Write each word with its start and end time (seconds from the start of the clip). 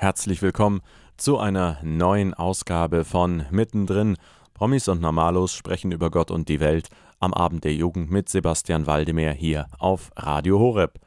Herzlich 0.00 0.42
willkommen 0.42 0.80
zu 1.16 1.38
einer 1.38 1.78
neuen 1.82 2.32
Ausgabe 2.32 3.04
von 3.04 3.46
Mittendrin. 3.50 4.16
Promis 4.54 4.86
und 4.86 5.00
Normalos 5.00 5.52
sprechen 5.52 5.90
über 5.90 6.08
Gott 6.12 6.30
und 6.30 6.48
die 6.48 6.60
Welt 6.60 6.88
am 7.18 7.34
Abend 7.34 7.64
der 7.64 7.74
Jugend 7.74 8.08
mit 8.08 8.28
Sebastian 8.28 8.86
Waldemar 8.86 9.32
hier 9.32 9.66
auf 9.80 10.12
Radio 10.14 10.60
Horeb. 10.60 11.00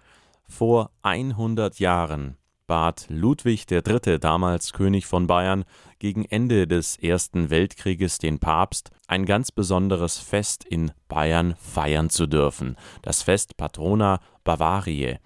Vor 0.45 0.91
100 1.03 1.79
Jahren 1.79 2.35
bat 2.67 3.05
Ludwig 3.07 3.65
III., 3.71 4.19
damals 4.19 4.73
König 4.73 5.05
von 5.05 5.25
Bayern, 5.25 5.63
gegen 5.99 6.25
Ende 6.25 6.67
des 6.67 6.97
Ersten 6.97 7.49
Weltkrieges 7.49 8.17
den 8.17 8.39
Papst, 8.39 8.91
ein 9.07 9.25
ganz 9.25 9.53
besonderes 9.53 10.17
Fest 10.17 10.65
in 10.65 10.91
Bayern 11.07 11.55
feiern 11.55 12.09
zu 12.09 12.27
dürfen, 12.27 12.75
das 13.03 13.21
Fest 13.21 13.55
Patrona 13.55 14.19
Bavariae. 14.43 15.19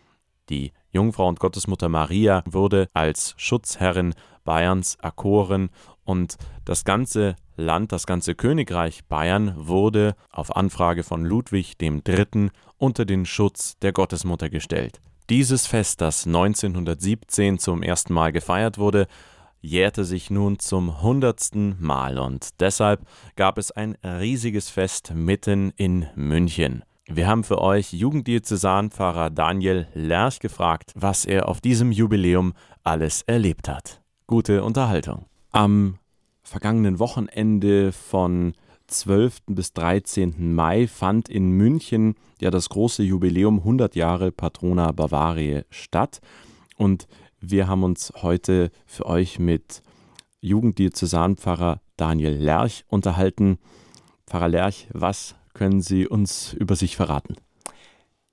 Die 0.52 0.72
Jungfrau 0.96 1.28
und 1.28 1.42
Gottesmutter 1.42 1.90
Maria 1.90 2.42
wurde 2.46 2.88
als 2.94 3.36
Schutzherrin 3.38 4.14
Bayerns 4.46 4.96
erkoren 5.02 5.70
und 6.06 6.38
das 6.64 6.86
ganze 6.86 7.36
Land, 7.58 7.92
das 7.92 8.08
ganze 8.08 8.34
Königreich 8.34 9.04
Bayern 9.06 9.54
wurde 9.58 10.16
auf 10.32 10.56
Anfrage 10.56 11.04
von 11.04 11.26
Ludwig 11.26 11.74
III. 11.82 12.50
unter 12.78 13.04
den 13.04 13.26
Schutz 13.26 13.78
der 13.80 13.92
Gottesmutter 13.92 14.50
gestellt. 14.50 15.02
Dieses 15.30 15.68
Fest, 15.68 16.00
das 16.00 16.26
1917 16.28 17.60
zum 17.60 17.84
ersten 17.84 18.14
Mal 18.14 18.32
gefeiert 18.32 18.78
wurde, 18.78 19.08
jährte 19.60 20.06
sich 20.06 20.30
nun 20.30 20.60
zum 20.60 21.02
hundertsten 21.02 21.76
Mal 21.80 22.20
und 22.20 22.62
deshalb 22.62 23.02
gab 23.36 23.58
es 23.58 23.72
ein 23.72 23.98
riesiges 24.04 24.70
Fest 24.70 25.12
mitten 25.14 25.74
in 25.76 26.08
München. 26.16 26.84
Wir 27.08 27.28
haben 27.28 27.44
für 27.44 27.62
euch 27.62 27.94
Jugenddiözesanpfarrer 27.94 29.30
Daniel 29.30 29.88
Lerch 29.94 30.40
gefragt, 30.40 30.92
was 30.96 31.26
er 31.26 31.48
auf 31.48 31.62
diesem 31.62 31.92
Jubiläum 31.92 32.54
alles 32.84 33.22
erlebt 33.22 33.70
hat. 33.70 34.02
Gute 34.26 34.64
Unterhaltung. 34.64 35.26
Am 35.52 36.00
vergangenen 36.42 36.98
Wochenende 36.98 37.92
von 37.92 38.54
12. 38.88 39.44
bis 39.46 39.74
13. 39.74 40.56
Mai 40.56 40.88
fand 40.88 41.30
in 41.30 41.52
München 41.52 42.16
ja 42.42 42.50
das 42.50 42.70
große 42.70 43.04
Jubiläum 43.04 43.60
100 43.60 43.96
Jahre 43.96 44.32
Patrona 44.32 44.92
Bavaria 44.92 45.62
statt 45.70 46.22
und 46.76 47.08
wir 47.40 47.68
haben 47.68 47.84
uns 47.84 48.14
heute 48.24 48.72
für 48.88 49.06
euch 49.06 49.38
mit 49.38 49.84
Jugenddiözesanpfarrer 50.42 51.82
Daniel 51.98 52.34
Lerch 52.34 52.84
unterhalten. 52.88 53.60
Pfarrer 54.26 54.48
Lerch, 54.48 54.88
was 54.92 55.36
können 55.56 55.82
Sie 55.82 56.08
uns 56.08 56.54
über 56.54 56.76
sich 56.76 56.96
verraten? 56.96 57.36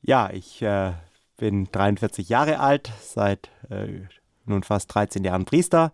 Ja, 0.03 0.29
ich 0.31 0.61
äh, 0.61 0.93
bin 1.39 1.69
43 1.73 2.29
Jahre 2.29 2.61
alt, 2.61 2.93
seit 3.01 3.49
äh, 3.71 4.03
nun 4.45 4.63
fast 4.63 4.95
13 4.95 5.25
Jahren 5.25 5.47
Priester 5.47 5.93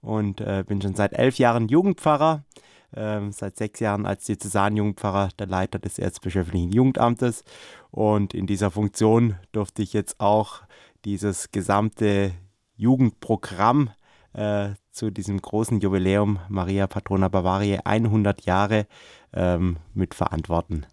und 0.00 0.40
äh, 0.40 0.64
bin 0.66 0.80
schon 0.80 0.94
seit 0.94 1.12
elf 1.12 1.38
Jahren 1.38 1.68
Jugendpfarrer. 1.68 2.44
Ähm, 2.96 3.32
seit 3.32 3.58
sechs 3.58 3.80
Jahren 3.80 4.06
als 4.06 4.24
Diözesanjugendpfarrer 4.24 5.28
der 5.38 5.46
Leiter 5.46 5.78
des 5.78 5.98
Erzbischöflichen 5.98 6.72
Jugendamtes. 6.72 7.44
Und 7.90 8.32
in 8.32 8.46
dieser 8.46 8.70
Funktion 8.70 9.36
durfte 9.52 9.82
ich 9.82 9.92
jetzt 9.92 10.20
auch 10.20 10.62
dieses 11.04 11.50
gesamte 11.50 12.32
Jugendprogramm 12.76 13.90
äh, 14.32 14.70
zu 14.90 15.10
diesem 15.10 15.40
großen 15.42 15.80
Jubiläum 15.80 16.38
Maria 16.48 16.86
Patrona 16.86 17.28
Bavaria 17.28 17.80
100 17.84 18.46
Jahre 18.46 18.86
ähm, 19.32 19.76
mitverantworten. 19.94 20.86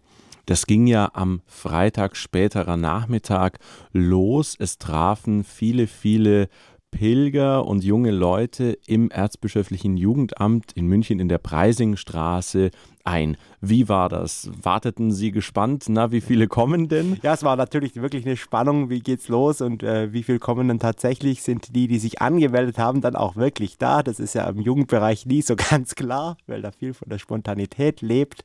Das 0.46 0.66
ging 0.66 0.86
ja 0.86 1.10
am 1.12 1.42
Freitag 1.46 2.16
späterer 2.16 2.76
Nachmittag 2.76 3.58
los. 3.92 4.54
Es 4.58 4.78
trafen 4.78 5.42
viele, 5.42 5.88
viele 5.88 6.48
Pilger 6.92 7.66
und 7.66 7.82
junge 7.84 8.12
Leute 8.12 8.78
im 8.86 9.10
Erzbischöflichen 9.10 9.96
Jugendamt 9.96 10.72
in 10.72 10.86
München 10.86 11.18
in 11.18 11.28
der 11.28 11.38
Preisingstraße 11.38 12.70
ein. 13.06 13.36
Wie 13.60 13.88
war 13.88 14.08
das? 14.08 14.50
Warteten 14.62 15.12
Sie 15.12 15.30
gespannt? 15.30 15.84
Na, 15.88 16.12
wie 16.12 16.20
viele 16.20 16.48
kommen 16.48 16.88
denn? 16.88 17.18
Ja, 17.22 17.34
es 17.34 17.42
war 17.42 17.56
natürlich 17.56 17.96
wirklich 17.96 18.26
eine 18.26 18.36
Spannung. 18.36 18.90
Wie 18.90 19.00
geht's 19.00 19.28
los 19.28 19.60
und 19.60 19.82
äh, 19.82 20.12
wie 20.12 20.22
viele 20.22 20.38
kommen 20.38 20.68
denn 20.68 20.78
tatsächlich? 20.78 21.42
Sind 21.42 21.74
die, 21.74 21.88
die 21.88 21.98
sich 21.98 22.20
angemeldet 22.20 22.78
haben, 22.78 23.00
dann 23.00 23.16
auch 23.16 23.36
wirklich 23.36 23.78
da? 23.78 24.02
Das 24.02 24.20
ist 24.20 24.34
ja 24.34 24.48
im 24.48 24.60
Jugendbereich 24.60 25.26
nie 25.26 25.42
so 25.42 25.56
ganz 25.70 25.94
klar, 25.94 26.36
weil 26.46 26.62
da 26.62 26.72
viel 26.72 26.94
von 26.94 27.08
der 27.08 27.18
Spontanität 27.18 28.02
lebt. 28.02 28.44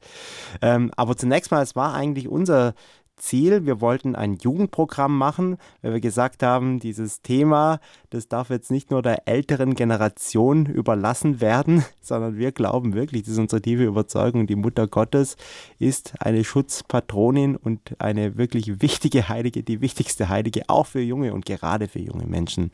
Ähm, 0.62 0.92
aber 0.96 1.18
zunächst 1.18 1.52
mal, 1.52 1.62
es 1.62 1.76
war 1.76 1.94
eigentlich 1.94 2.28
unser 2.28 2.74
Ziel. 3.22 3.66
Wir 3.66 3.80
wollten 3.82 4.16
ein 4.16 4.36
Jugendprogramm 4.36 5.18
machen, 5.18 5.58
weil 5.82 5.94
wir 5.94 6.02
gesagt 6.02 6.44
haben, 6.44 6.80
dieses 6.80 7.22
Thema, 7.22 7.80
das 8.12 8.28
darf 8.28 8.50
jetzt 8.50 8.72
nicht 8.72 8.92
nur 8.92 9.02
der 9.02 9.28
älteren 9.28 9.74
Generation 9.74 10.66
überlassen 10.66 11.40
werden, 11.40 11.84
sondern 12.02 12.38
wir 12.38 12.52
glauben 12.52 12.94
wirklich, 12.94 13.24
das 13.24 13.34
ist 13.34 13.40
unsere 13.40 13.62
tiefe 13.62 13.86
Überzeugung, 13.86 14.48
die 14.48 14.58
Mutter 14.58 14.86
Gottes 14.88 15.38
ist 15.80 16.14
eine 16.20 16.44
Schutzpatronin 16.44 17.56
und 17.56 17.80
eine 18.00 18.38
wirklich 18.38 18.82
wichtige 18.82 19.30
Heilige, 19.30 19.64
die 19.64 19.80
wichtigste 19.80 20.28
Heilige, 20.28 20.64
auch 20.68 20.88
für 20.88 21.00
junge 21.00 21.34
und 21.34 21.46
gerade 21.46 21.88
für 21.88 22.00
junge 22.00 22.26
Menschen. 22.26 22.70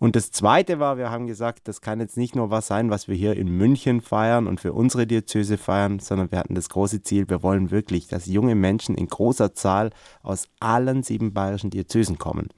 Und 0.00 0.16
das 0.16 0.32
Zweite 0.32 0.80
war, 0.80 0.98
wir 0.98 1.10
haben 1.10 1.28
gesagt, 1.28 1.68
das 1.68 1.80
kann 1.80 2.00
jetzt 2.00 2.16
nicht 2.16 2.34
nur 2.34 2.50
was 2.50 2.66
sein, 2.66 2.90
was 2.90 3.06
wir 3.06 3.14
hier 3.14 3.36
in 3.36 3.56
München 3.56 4.00
feiern 4.00 4.48
und 4.48 4.60
für 4.60 4.72
unsere 4.72 5.06
Diözese 5.06 5.58
feiern, 5.58 6.00
sondern 6.00 6.32
wir 6.32 6.38
hatten 6.38 6.56
das 6.56 6.68
große 6.68 7.02
Ziel, 7.02 7.28
wir 7.28 7.44
wollen 7.44 7.70
wirklich, 7.70 8.08
dass 8.08 8.26
junge 8.26 8.56
Menschen 8.56 8.96
in 8.96 9.06
großer 9.06 9.54
Zahl 9.54 9.90
aus 10.24 10.48
allen 10.58 11.04
sieben 11.04 11.32
bayerischen 11.32 11.70
Diözesen 11.70 12.18
kommen. 12.18 12.48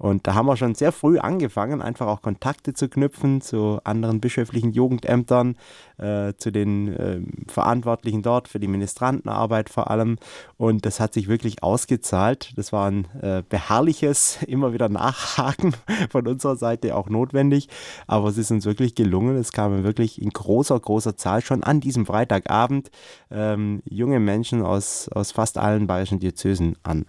Und 0.00 0.26
da 0.26 0.34
haben 0.34 0.46
wir 0.46 0.56
schon 0.56 0.74
sehr 0.74 0.92
früh 0.92 1.18
angefangen, 1.18 1.82
einfach 1.82 2.06
auch 2.06 2.22
Kontakte 2.22 2.72
zu 2.72 2.88
knüpfen 2.88 3.42
zu 3.42 3.80
anderen 3.84 4.18
bischöflichen 4.18 4.72
Jugendämtern, 4.72 5.56
äh, 5.98 6.32
zu 6.38 6.50
den 6.50 6.88
äh, 6.88 7.20
Verantwortlichen 7.48 8.22
dort 8.22 8.48
für 8.48 8.58
die 8.58 8.66
Ministrantenarbeit 8.66 9.68
vor 9.68 9.90
allem. 9.90 10.16
Und 10.56 10.86
das 10.86 11.00
hat 11.00 11.12
sich 11.12 11.28
wirklich 11.28 11.62
ausgezahlt. 11.62 12.54
Das 12.56 12.72
war 12.72 12.90
ein 12.90 13.08
äh, 13.20 13.42
beharrliches, 13.46 14.38
immer 14.46 14.72
wieder 14.72 14.88
Nachhaken 14.88 15.74
von 16.10 16.26
unserer 16.26 16.56
Seite 16.56 16.96
auch 16.96 17.10
notwendig. 17.10 17.68
Aber 18.06 18.28
es 18.28 18.38
ist 18.38 18.50
uns 18.50 18.64
wirklich 18.64 18.94
gelungen. 18.94 19.36
Es 19.36 19.52
kamen 19.52 19.84
wirklich 19.84 20.22
in 20.22 20.30
großer, 20.30 20.80
großer 20.80 21.18
Zahl 21.18 21.42
schon 21.42 21.62
an 21.62 21.80
diesem 21.80 22.06
Freitagabend 22.06 22.90
ähm, 23.30 23.82
junge 23.84 24.18
Menschen 24.18 24.62
aus, 24.62 25.10
aus 25.10 25.30
fast 25.30 25.58
allen 25.58 25.86
bayerischen 25.86 26.20
Diözesen 26.20 26.76
an. 26.84 27.04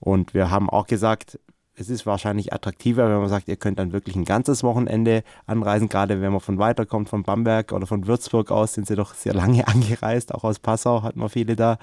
Und 0.00 0.34
wir 0.34 0.50
haben 0.50 0.68
auch 0.68 0.86
gesagt, 0.86 1.38
es 1.80 1.88
ist 1.88 2.04
wahrscheinlich 2.04 2.52
attraktiver, 2.52 3.08
wenn 3.08 3.18
man 3.18 3.28
sagt, 3.28 3.48
ihr 3.48 3.56
könnt 3.56 3.78
dann 3.78 3.92
wirklich 3.92 4.14
ein 4.14 4.26
ganzes 4.26 4.62
Wochenende 4.62 5.22
anreisen, 5.46 5.88
gerade 5.88 6.20
wenn 6.20 6.30
man 6.30 6.40
von 6.40 6.58
weiter 6.58 6.84
kommt, 6.84 7.08
von 7.08 7.22
Bamberg 7.22 7.72
oder 7.72 7.86
von 7.86 8.06
Würzburg 8.06 8.50
aus, 8.50 8.74
sind 8.74 8.86
sie 8.86 8.96
doch 8.96 9.14
sehr 9.14 9.32
lange 9.32 9.66
angereist, 9.68 10.34
auch 10.34 10.44
aus 10.44 10.58
Passau 10.58 11.02
hat 11.02 11.16
man 11.16 11.30
viele 11.30 11.56
da, 11.56 11.78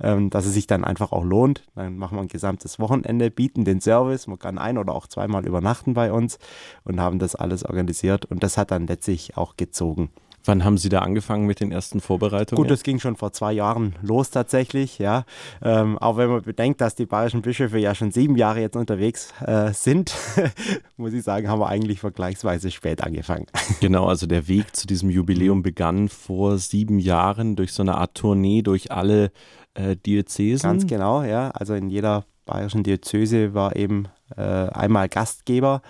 ähm, 0.00 0.30
dass 0.30 0.46
es 0.46 0.54
sich 0.54 0.66
dann 0.66 0.84
einfach 0.84 1.12
auch 1.12 1.24
lohnt. 1.24 1.64
Dann 1.74 1.98
machen 1.98 2.16
wir 2.16 2.22
ein 2.22 2.28
gesamtes 2.28 2.78
Wochenende, 2.78 3.30
bieten 3.30 3.64
den 3.64 3.80
Service, 3.80 4.26
man 4.26 4.38
kann 4.38 4.58
ein 4.58 4.78
oder 4.78 4.94
auch 4.94 5.06
zweimal 5.06 5.46
übernachten 5.46 5.92
bei 5.92 6.12
uns 6.12 6.38
und 6.84 6.98
haben 6.98 7.18
das 7.18 7.34
alles 7.34 7.64
organisiert. 7.64 8.24
Und 8.24 8.42
das 8.42 8.56
hat 8.56 8.70
dann 8.70 8.86
letztlich 8.86 9.36
auch 9.36 9.56
gezogen. 9.56 10.10
Wann 10.44 10.64
haben 10.64 10.78
Sie 10.78 10.88
da 10.88 11.00
angefangen 11.00 11.46
mit 11.46 11.60
den 11.60 11.70
ersten 11.70 12.00
Vorbereitungen? 12.00 12.62
Gut, 12.62 12.70
das 12.70 12.82
ging 12.82 12.98
schon 12.98 13.16
vor 13.16 13.32
zwei 13.32 13.52
Jahren 13.52 13.94
los 14.02 14.30
tatsächlich, 14.30 14.98
ja. 14.98 15.24
Ähm, 15.62 15.98
auch 15.98 16.16
wenn 16.16 16.30
man 16.30 16.42
bedenkt, 16.42 16.80
dass 16.80 16.94
die 16.94 17.06
bayerischen 17.06 17.42
Bischöfe 17.42 17.78
ja 17.78 17.94
schon 17.94 18.10
sieben 18.10 18.36
Jahre 18.36 18.60
jetzt 18.60 18.76
unterwegs 18.76 19.32
äh, 19.40 19.72
sind, 19.72 20.14
muss 20.96 21.12
ich 21.12 21.22
sagen, 21.22 21.48
haben 21.48 21.60
wir 21.60 21.68
eigentlich 21.68 22.00
vergleichsweise 22.00 22.70
spät 22.70 23.02
angefangen. 23.02 23.46
Genau, 23.80 24.06
also 24.06 24.26
der 24.26 24.48
Weg 24.48 24.76
zu 24.76 24.86
diesem 24.86 25.10
Jubiläum 25.10 25.62
begann 25.62 26.08
vor 26.08 26.58
sieben 26.58 26.98
Jahren 26.98 27.56
durch 27.56 27.72
so 27.72 27.82
eine 27.82 27.96
Art 27.96 28.14
Tournee 28.14 28.62
durch 28.62 28.92
alle 28.92 29.32
äh, 29.74 29.96
Diözesen. 29.96 30.62
Ganz 30.62 30.86
genau, 30.86 31.22
ja. 31.22 31.50
Also 31.50 31.74
in 31.74 31.90
jeder 31.90 32.24
bayerischen 32.44 32.82
Diözese 32.82 33.54
war 33.54 33.74
eben 33.76 34.08
äh, 34.36 34.42
einmal 34.42 35.08
Gastgeber 35.08 35.82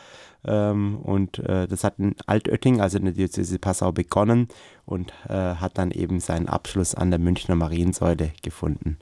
ähm, 0.45 0.97
und 0.97 1.39
äh, 1.39 1.67
das 1.69 1.85
hat 1.85 1.99
in 1.99 2.15
Altötting, 2.27 2.81
also 2.81 2.99
in 2.99 3.05
der 3.05 3.15
Diözese 3.15 3.59
Passau, 3.59 3.93
begonnen 3.93 4.49
und 4.85 5.13
äh, 5.29 5.35
hat 5.35 5.79
dann 5.79 5.91
eben 5.91 6.21
seinen 6.21 6.49
Abschluss 6.49 6.95
an 6.95 7.11
der 7.11 7.21
Münchner 7.21 7.55
Mariensäule 7.55 8.33
gefunden. 8.43 8.99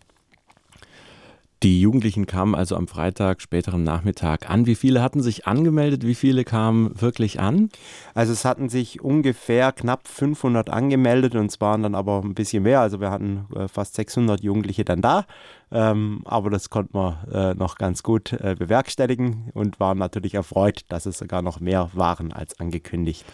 Die 1.62 1.82
Jugendlichen 1.82 2.26
kamen 2.26 2.54
also 2.54 2.74
am 2.74 2.88
Freitag, 2.88 3.42
späteren 3.42 3.84
Nachmittag 3.84 4.48
an. 4.48 4.64
Wie 4.64 4.74
viele 4.74 5.02
hatten 5.02 5.22
sich 5.22 5.46
angemeldet? 5.46 6.06
Wie 6.06 6.14
viele 6.14 6.42
kamen 6.42 6.98
wirklich 6.98 7.38
an? 7.38 7.68
Also 8.14 8.32
es 8.32 8.46
hatten 8.46 8.70
sich 8.70 9.02
ungefähr 9.02 9.70
knapp 9.72 10.08
500 10.08 10.70
angemeldet 10.70 11.34
und 11.34 11.50
es 11.50 11.60
waren 11.60 11.82
dann 11.82 11.94
aber 11.94 12.22
ein 12.24 12.32
bisschen 12.32 12.62
mehr. 12.62 12.80
Also 12.80 13.02
wir 13.02 13.10
hatten 13.10 13.46
äh, 13.54 13.68
fast 13.68 13.94
600 13.94 14.42
Jugendliche 14.42 14.86
dann 14.86 15.02
da. 15.02 15.26
Ähm, 15.72 16.22
aber 16.24 16.50
das 16.50 16.70
konnten 16.70 16.94
wir 16.94 17.18
äh, 17.32 17.54
noch 17.54 17.76
ganz 17.76 18.02
gut 18.02 18.32
äh, 18.32 18.56
bewerkstelligen 18.58 19.50
und 19.54 19.78
waren 19.78 19.98
natürlich 19.98 20.34
erfreut, 20.34 20.84
dass 20.88 21.06
es 21.06 21.18
sogar 21.18 21.42
noch 21.42 21.60
mehr 21.60 21.90
waren 21.94 22.32
als 22.32 22.58
angekündigt. 22.58 23.24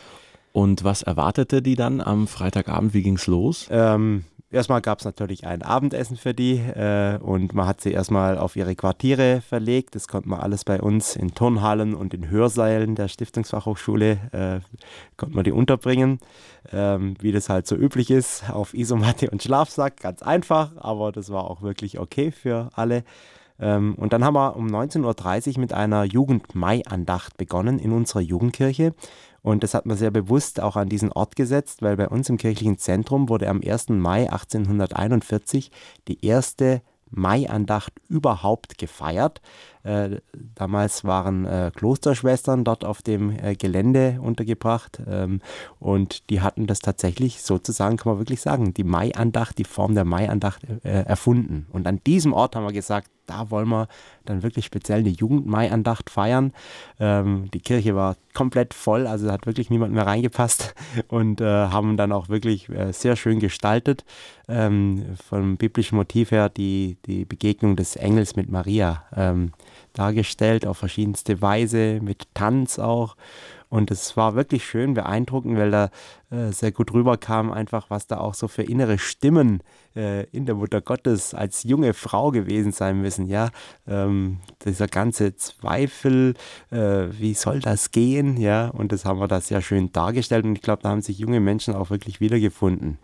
Und 0.53 0.85
was 0.85 1.03
erwartete 1.03 1.61
die 1.63 1.75
dann 1.77 2.01
am 2.01 2.27
Freitagabend? 2.27 2.95
Wie 2.95 3.03
ging 3.03 3.17
es 3.17 3.27
los? 3.27 3.69
Ähm, 3.71 4.25
erstmal 4.57 4.81
gab 4.81 4.99
es 4.99 5.05
natürlich 5.05 5.47
ein 5.47 5.63
Abendessen 5.63 6.17
für 6.17 6.35
die 6.35 6.57
äh, 6.57 7.19
und 7.19 7.55
man 7.55 7.67
hat 7.67 7.81
sie 7.81 7.93
erstmal 7.93 8.39
auf 8.39 8.57
ihre 8.57 8.75
Quartiere 8.75 9.41
verlegt. 9.41 9.95
Das 9.95 10.09
konnte 10.09 10.29
man 10.29 10.41
alles 10.41 10.65
bei 10.65 10.81
uns 10.81 11.15
in 11.15 11.35
Turnhallen 11.35 11.95
und 11.95 12.15
in 12.15 12.29
Hörseilen 12.29 12.97
der 12.97 13.09
Stiftungsfachhochschule, 13.09 14.19
äh, 14.33 14.61
konnte 15.17 15.37
man 15.37 15.45
die 15.45 15.53
unterbringen. 15.53 16.19
Ähm, 16.73 17.15
wie 17.21 17.31
das 17.31 17.49
halt 17.49 17.67
so 17.69 17.77
üblich 17.77 18.11
ist, 18.11 18.51
auf 18.51 18.75
Isomatte 18.75 19.31
und 19.31 19.43
Schlafsack, 19.43 20.01
ganz 20.01 20.23
einfach, 20.23 20.73
aber 20.79 21.13
das 21.13 21.31
war 21.31 21.49
auch 21.49 21.63
wirklich 21.63 22.01
okay 22.01 22.33
für 22.33 22.71
alle. 22.75 23.05
Ähm, 23.61 23.95
und 23.97 24.13
dann 24.13 24.25
haben 24.25 24.35
wir 24.35 24.57
um 24.57 24.67
19.30 24.67 25.55
Uhr 25.55 25.61
mit 25.61 25.73
einer 25.73 26.05
Jugend-Mai-Andacht 26.05 27.37
begonnen 27.37 27.79
in 27.79 27.93
unserer 27.93 28.21
Jugendkirche. 28.21 28.95
Und 29.47 29.63
das 29.63 29.75
hat 29.75 29.87
man 29.87 29.97
sehr 29.97 30.11
bewusst 30.11 30.61
auch 30.61 30.75
an 30.75 30.89
diesen 30.89 31.13
Ort 31.13 31.37
gesetzt, 31.37 31.81
weil 31.81 31.97
bei 31.97 32.09
uns 32.09 32.29
im 32.29 32.37
kirchlichen 32.37 32.79
Zentrum 32.79 33.29
wurde 33.29 33.49
am 33.49 33.61
1. 33.65 33.91
Mai 33.91 34.29
1841 34.29 35.71
die 36.09 36.27
erste 36.27 36.83
Maiandacht 37.11 37.93
überhaupt 38.09 38.77
gefeiert. 38.77 39.41
Äh, 39.87 40.21
damals 40.57 41.05
waren 41.05 41.45
äh, 41.45 41.71
Klosterschwestern 41.75 42.65
dort 42.65 42.85
auf 42.85 43.03
dem 43.03 43.31
äh, 43.31 43.55
Gelände 43.55 44.19
untergebracht 44.21 45.01
ähm, 45.09 45.41
und 45.79 46.29
die 46.29 46.41
hatten 46.41 46.67
das 46.67 46.81
tatsächlich 46.81 47.43
sozusagen, 47.43 47.97
kann 47.97 48.13
man 48.13 48.19
wirklich 48.19 48.41
sagen, 48.41 48.75
die 48.75 48.85
Maiandacht, 48.85 49.59
die 49.59 49.65
Form 49.65 49.95
der 49.95 50.05
Maiandacht 50.05 50.65
äh, 50.83 51.05
erfunden. 51.05 51.67
Und 51.73 51.87
an 51.87 52.01
diesem 52.05 52.33
Ort 52.33 52.57
haben 52.57 52.65
wir 52.65 52.73
gesagt, 52.73 53.11
da 53.27 53.51
wollen 53.51 53.69
wir 53.69 53.89
dann 54.25 54.43
wirklich 54.43 54.65
speziell 54.65 55.01
eine 55.01 55.09
Jugendmaiandacht 55.09 56.11
feiern. 56.11 56.53
Ähm, 56.99 57.51
die 57.53 57.61
Kirche 57.61 57.95
war 57.95 58.17
komplett 58.35 58.75
voll, 58.75 59.07
also 59.07 59.31
hat 59.31 59.47
wirklich 59.47 59.71
niemand 59.71 59.93
mehr 59.93 60.07
reingepasst 60.07 60.75
und 61.09 61.41
äh, 61.41 61.45
haben 61.45 61.97
dann 61.97 62.13
auch 62.13 62.29
wirklich 62.29 62.69
äh, 62.69 62.93
sehr 62.93 63.17
schön 63.17 63.41
gestaltet. 63.41 64.05
Ähm, 64.49 65.17
vom 65.29 65.57
biblischen 65.57 65.97
Motiv 65.97 66.31
her 66.31 66.49
die, 66.49 66.99
die 67.07 67.25
Begegnung 67.25 67.77
des 67.77 67.97
Engels 67.97 68.37
mit 68.37 68.49
Maria 68.49 69.05
ähm, 69.15 69.53
dargestellt 69.99 70.67
auf 70.67 70.79
verschiedenste 70.79 71.43
Weise, 71.43 72.01
mit 72.03 72.27
Tanz 72.35 72.79
auch. 72.79 73.17
Und 73.69 73.91
es 73.91 74.17
war 74.17 74.37
wirklich 74.37 74.65
schön 74.65 74.95
beeindruckend, 74.95 75.59
weil 75.59 75.73
da 75.73 75.91
äh, 76.31 76.53
sehr 76.53 76.71
gut 76.71 76.93
rüberkam, 76.93 77.51
einfach 77.51 77.91
was 77.91 78.07
da 78.07 78.19
auch 78.19 78.35
so 78.35 78.47
für 78.47 78.63
innere 78.63 78.99
Stimmen 78.99 79.61
äh, 79.97 80.25
in 80.31 80.47
der 80.47 80.55
Mutter 80.55 80.81
Gottes 80.81 81.35
als 81.35 81.65
junge 81.65 81.93
Frau 81.93 82.31
gewesen 82.31 82.71
sein 82.71 83.01
müssen. 83.01 83.27
Ja, 83.27 83.51
ähm, 83.89 84.39
dieser 84.65 84.87
ganze 84.87 85.35
Zweifel, 85.35 86.35
äh, 86.71 87.09
wie 87.19 87.35
soll 87.35 87.59
das 87.59 87.91
gehen? 87.91 88.37
Ja, 88.37 88.69
und 88.69 88.93
das 88.93 89.05
haben 89.05 89.19
wir 89.19 89.29
da 89.29 89.41
sehr 89.41 89.61
schön 89.63 89.91
dargestellt. 89.91 90.45
Und 90.45 90.55
ich 90.55 90.63
glaube, 90.63 90.83
da 90.83 90.91
haben 90.91 91.03
sich 91.03 91.19
junge 91.19 91.41
Menschen 91.41 91.75
auch 91.75 91.91
wirklich 91.91 92.21
wiedergefunden. 92.21 92.99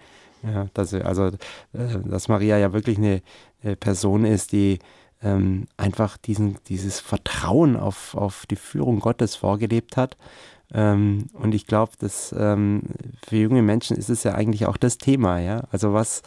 Ja, 0.45 0.67
dass, 0.75 0.95
also, 0.95 1.27
äh, 1.27 1.99
dass 2.05 2.29
Maria 2.29 2.59
ja 2.59 2.73
wirklich 2.73 2.99
eine, 2.99 3.23
eine 3.63 3.77
Person 3.77 4.25
ist, 4.25 4.53
die 4.53 4.79
ähm, 5.23 5.67
einfach 5.77 6.17
diesen, 6.17 6.59
dieses 6.69 7.01
Vertrauen 7.01 7.77
auf, 7.77 8.15
auf 8.15 8.47
die 8.47 8.57
Führung 8.57 9.01
Gottes 9.01 9.37
vorgelebt 9.37 9.97
hat 9.97 10.17
ähm, 10.75 11.27
und 11.35 11.55
ich 11.55 11.67
glaube, 11.67 11.93
dass 11.99 12.35
ähm, 12.39 12.83
für 13.27 13.37
junge 13.37 13.63
Menschen 13.63 13.97
ist 13.97 14.09
es 14.09 14.25
ja 14.25 14.35
eigentlich 14.35 14.67
auch 14.67 14.79
das 14.79 14.97
Thema, 14.97 15.39
ja. 15.39 15.65
Also 15.71 15.93
was, 15.93 16.23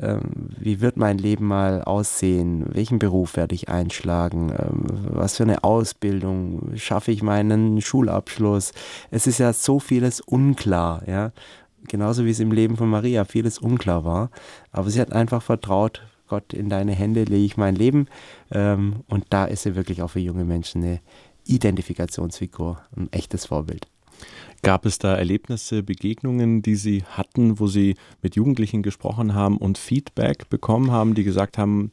ähm, 0.00 0.50
wie 0.58 0.80
wird 0.80 0.96
mein 0.96 1.18
Leben 1.18 1.46
mal 1.46 1.82
aussehen? 1.82 2.64
Welchen 2.72 2.98
Beruf 2.98 3.36
werde 3.36 3.54
ich 3.54 3.68
einschlagen? 3.68 4.50
Ähm, 4.50 4.84
was 5.10 5.36
für 5.36 5.44
eine 5.44 5.62
Ausbildung? 5.62 6.72
Schaffe 6.76 7.12
ich 7.12 7.22
meinen 7.22 7.80
Schulabschluss? 7.80 8.72
Es 9.10 9.26
ist 9.28 9.38
ja 9.38 9.52
so 9.52 9.78
vieles 9.78 10.20
unklar, 10.20 11.02
ja. 11.06 11.32
Genauso 11.86 12.24
wie 12.24 12.30
es 12.30 12.40
im 12.40 12.50
Leben 12.50 12.76
von 12.76 12.88
Maria 12.88 13.24
vieles 13.24 13.58
unklar 13.58 14.04
war. 14.04 14.30
Aber 14.72 14.90
sie 14.90 15.00
hat 15.00 15.12
einfach 15.12 15.42
vertraut, 15.42 16.02
Gott, 16.34 16.52
in 16.52 16.68
deine 16.68 16.90
Hände 16.90 17.22
lege 17.22 17.44
ich 17.44 17.56
mein 17.56 17.76
Leben. 17.76 18.08
Ähm, 18.50 19.04
und 19.06 19.26
da 19.30 19.44
ist 19.44 19.62
sie 19.62 19.76
wirklich 19.76 20.02
auch 20.02 20.10
für 20.10 20.18
junge 20.18 20.44
Menschen 20.44 20.82
eine 20.82 21.00
Identifikationsfigur, 21.46 22.80
ein 22.96 23.06
echtes 23.12 23.46
Vorbild. 23.46 23.86
Gab 24.62 24.84
es 24.84 24.98
da 24.98 25.14
Erlebnisse, 25.14 25.84
Begegnungen, 25.84 26.60
die 26.60 26.74
Sie 26.74 27.04
hatten, 27.04 27.60
wo 27.60 27.68
Sie 27.68 27.94
mit 28.20 28.34
Jugendlichen 28.34 28.82
gesprochen 28.82 29.34
haben 29.34 29.58
und 29.58 29.78
Feedback 29.78 30.48
bekommen 30.50 30.90
haben, 30.90 31.14
die 31.14 31.22
gesagt 31.22 31.56
haben, 31.56 31.92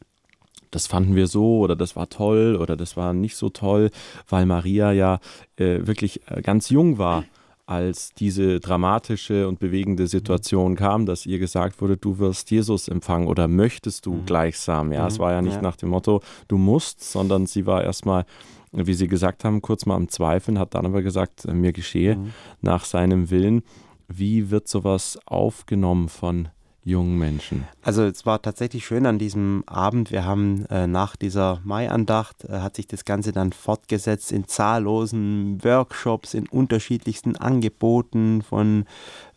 das 0.72 0.88
fanden 0.88 1.16
wir 1.16 1.28
so 1.28 1.60
oder 1.60 1.76
das 1.76 1.96
war 1.96 2.10
toll 2.10 2.58
oder 2.60 2.76
das 2.76 2.98
war 2.98 3.14
nicht 3.14 3.36
so 3.36 3.50
toll, 3.50 3.92
weil 4.28 4.48
Maria 4.48 4.92
ja 4.92 5.20
äh, 5.58 5.86
wirklich 5.86 6.22
äh, 6.32 6.42
ganz 6.42 6.70
jung 6.70 6.98
war, 6.98 7.26
als 7.72 8.14
diese 8.14 8.60
dramatische 8.60 9.48
und 9.48 9.60
bewegende 9.60 10.08
Situation 10.08 10.76
kam, 10.76 11.06
dass 11.06 11.26
ihr 11.26 11.40
gesagt 11.40 11.80
wurde, 11.80 11.96
du 11.96 12.20
wirst 12.20 12.52
Jesus 12.52 12.90
empfangen 12.90 13.30
oder 13.30 13.48
möchtest 13.48 14.06
du 14.06 14.16
mhm. 14.16 14.26
gleichsam. 14.26 14.92
Ja, 14.92 15.04
mhm. 15.04 15.08
es 15.08 15.20
war 15.20 15.32
ja 15.32 15.42
nicht 15.42 15.56
ja. 15.56 15.62
nach 15.62 15.78
dem 15.78 15.90
Motto, 15.90 16.20
du 16.50 16.58
musst, 16.58 17.02
sondern 17.02 17.46
sie 17.46 17.66
war 17.66 17.84
erstmal 17.84 18.26
wie 18.74 18.94
Sie 18.94 19.10
gesagt 19.10 19.44
haben, 19.44 19.62
kurz 19.62 19.86
mal 19.86 19.96
am 19.96 20.08
Zweifeln, 20.08 20.58
hat 20.58 20.76
dann 20.76 20.86
aber 20.86 21.02
gesagt, 21.02 21.44
äh, 21.44 21.54
mir 21.54 21.74
geschehe 21.74 22.16
mhm. 22.16 22.34
nach 22.62 22.86
seinem 22.86 23.30
Willen. 23.30 23.64
Wie 24.08 24.50
wird 24.50 24.70
sowas 24.70 25.20
aufgenommen 25.26 26.08
von 26.08 26.48
jungen 26.84 27.18
Menschen? 27.18 27.68
Also 27.84 28.04
es 28.04 28.26
war 28.26 28.42
tatsächlich 28.42 28.86
schön 28.86 29.06
an 29.06 29.20
diesem 29.20 29.64
Abend. 29.68 30.12
Wir 30.12 30.26
haben 30.26 30.66
äh, 30.70 30.88
nach 30.88 31.16
dieser 31.16 31.62
Maiandacht 31.64 32.46
äh, 32.46 32.60
hat 32.60 32.76
sich 32.76 32.88
das 32.88 33.06
Ganze 33.06 33.32
dann 33.32 33.52
fortgesetzt 33.52 34.32
in 34.32 34.48
zahllosen 34.48 35.64
Workshops, 35.64 36.34
in 36.34 36.48
unterschiedlichsten 36.48 37.36
Angeboten 37.36 38.42
von 38.42 38.86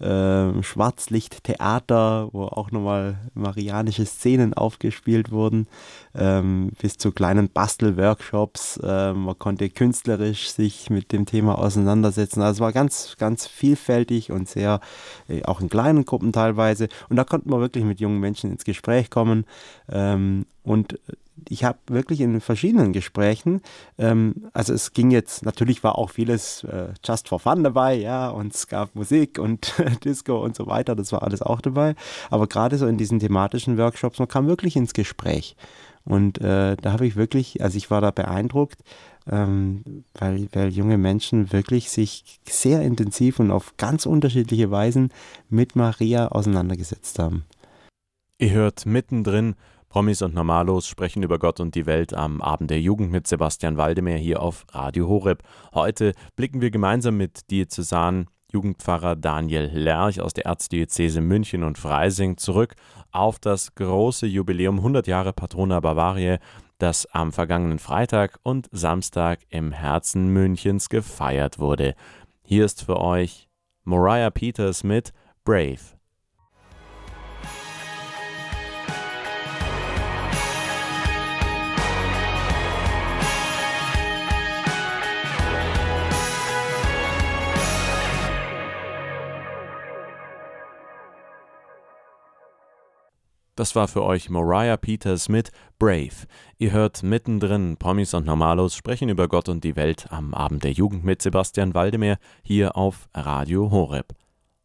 äh, 0.01 0.63
Schwarzlichttheater, 0.63 2.31
wo 2.33 2.45
auch 2.45 2.71
nochmal 2.71 3.19
marianische 3.35 4.07
Szenen 4.07 4.55
aufgespielt 4.55 5.31
wurden, 5.31 5.67
ähm, 6.15 6.73
bis 6.81 6.97
zu 6.97 7.13
kleinen 7.13 7.51
Bastelworkshops. 7.51 8.81
Ähm, 8.83 9.25
man 9.25 9.39
konnte 9.39 9.69
künstlerisch 9.69 10.51
sich 10.51 10.89
mit 10.89 11.13
dem 11.13 11.27
Thema 11.27 11.59
auseinandersetzen. 11.59 12.41
Also 12.41 12.59
es 12.59 12.61
war 12.61 12.73
ganz, 12.73 13.17
ganz 13.19 13.47
vielfältig 13.47 14.33
und 14.33 14.49
sehr, 14.49 14.81
äh, 15.29 15.43
auch 15.45 15.61
in 15.61 15.69
kleinen 15.69 16.05
Gruppen 16.05 16.33
teilweise. 16.33 16.89
Und 17.09 17.17
da 17.17 17.25
konnten 17.35 17.51
wir 17.51 17.59
wirklich 17.59 17.85
mit 17.85 17.99
jungen 17.99 18.21
Menschen 18.21 18.53
ins 18.53 18.63
Gespräch 18.63 19.11
kommen. 19.11 19.45
Ähm, 19.91 20.47
und 20.63 21.01
ich 21.49 21.65
habe 21.65 21.79
wirklich 21.89 22.21
in 22.21 22.41
verschiedenen 22.41 22.93
Gesprächen, 22.93 23.61
ähm, 23.99 24.47
also 24.53 24.73
es 24.73 24.93
ging 24.93 25.11
jetzt, 25.11 25.45
natürlich 25.45 25.83
war 25.83 25.99
auch 25.99 26.11
vieles 26.11 26.63
äh, 26.63 26.91
just 27.05 27.29
for 27.29 27.41
fun 27.41 27.65
dabei, 27.65 27.95
ja, 27.97 28.29
und 28.29 28.55
es 28.55 28.69
gab 28.69 28.95
Musik 28.95 29.41
und 29.41 29.75
Disco 30.05 30.45
und 30.45 30.55
so 30.55 30.69
weiter, 30.69 30.95
das 30.95 31.11
war 31.11 31.25
alles 31.25 31.43
auch 31.43 31.61
dabei. 31.61 31.97
Aber 32.31 32.47
gerade 32.47 32.79
so 32.79 32.87
in 32.87 32.99
diesen 32.99 33.19
thematischen 33.19 33.79
Workshops, 33.79 34.21
man 34.21 34.29
kam 34.29 34.47
wirklich 34.47 34.77
ins 34.77 34.95
Gespräch. 34.95 35.57
Und 36.05 36.41
äh, 36.41 36.77
da 36.77 36.93
habe 36.93 37.05
ich 37.05 37.17
wirklich, 37.17 37.65
also 37.65 37.77
ich 37.77 37.91
war 37.91 38.01
da 38.01 38.13
beeindruckt, 38.13 38.79
ähm, 39.31 40.05
weil, 40.15 40.49
weil 40.53 40.69
junge 40.69 40.99
Menschen 40.99 41.53
wirklich 41.53 41.91
sich 41.91 42.41
sehr 42.49 42.83
intensiv 42.83 43.41
und 43.41 43.51
auf 43.51 43.77
ganz 43.77 44.07
unterschiedliche 44.07 44.71
Weisen 44.71 45.11
mit 45.49 45.77
Maria 45.77 46.29
auseinandergesetzt 46.29 47.19
haben. 47.19 47.45
Ihr 48.39 48.51
hört 48.51 48.87
mittendrin 48.87 49.55
Promis 49.89 50.23
und 50.23 50.35
Normalos 50.35 50.89
sprechen 50.89 51.23
über 51.23 51.39
Gott 51.39 51.61
und 51.61 51.77
die 51.77 51.87
Welt 51.87 52.15
am 52.15 52.43
Abend 52.43 52.69
der 52.69 52.81
Jugend 52.81 53.13
mit 53.13 53.29
Sebastian 53.29 53.77
Waldemar 53.77 54.17
hier 54.17 54.43
auf 54.43 54.67
Radio 54.73 55.07
Horeb. 55.09 55.45
Heute 55.73 56.15
blicken 56.35 56.61
wir 56.61 56.73
gemeinsam 56.73 57.17
mit 57.17 57.49
Diözesan 57.53 58.27
Jugendpfarrer 58.53 59.15
Daniel 59.15 59.71
Lerch 59.73 60.21
aus 60.21 60.33
der 60.33 60.47
Erzdiözese 60.47 61.21
München 61.21 61.63
und 61.63 61.79
Freising 61.79 62.37
zurück 62.39 62.75
auf 63.13 63.39
das 63.39 63.77
große 63.77 64.27
Jubiläum 64.27 64.79
100 64.79 65.07
Jahre 65.07 65.33
Patrona 65.33 65.79
Bavaria 65.79 66.39
das 66.79 67.07
am 67.07 67.33
vergangenen 67.33 67.79
Freitag 67.79 68.39
und 68.43 68.69
Samstag 68.73 69.41
im 69.49 69.73
Herzen 69.73 70.29
Münchens 70.29 70.89
gefeiert 70.89 71.59
wurde. 71.59 71.95
Hier 72.43 72.65
ist 72.65 72.85
für 72.85 73.01
euch 73.01 73.49
Mariah 73.85 74.31
Peters 74.31 74.85
mit 74.85 75.13
Brave. 75.45 75.94
Das 93.57 93.77
war 93.77 93.87
für 93.87 94.03
euch 94.03 94.31
Mariah 94.31 94.77
Peters 94.77 95.29
mit 95.29 95.53
Brave. 95.79 96.27
Ihr 96.59 96.73
hört 96.73 97.05
mittendrin 97.05 97.77
Promis 97.77 98.13
und 98.13 98.27
Normalos 98.27 98.75
sprechen 98.75 99.09
über 99.09 99.29
Gott 99.29 99.49
und 99.49 99.63
die 99.63 99.77
Welt 99.77 100.09
am 100.11 100.35
Abend 100.35 100.65
der 100.65 100.73
Jugend 100.73 101.05
mit 101.05 101.23
Sebastian 101.23 101.73
Waldemar 101.73 102.17
hier 102.43 102.77
auf 102.77 103.09
Radio 103.15 103.71
Horeb. 103.71 104.13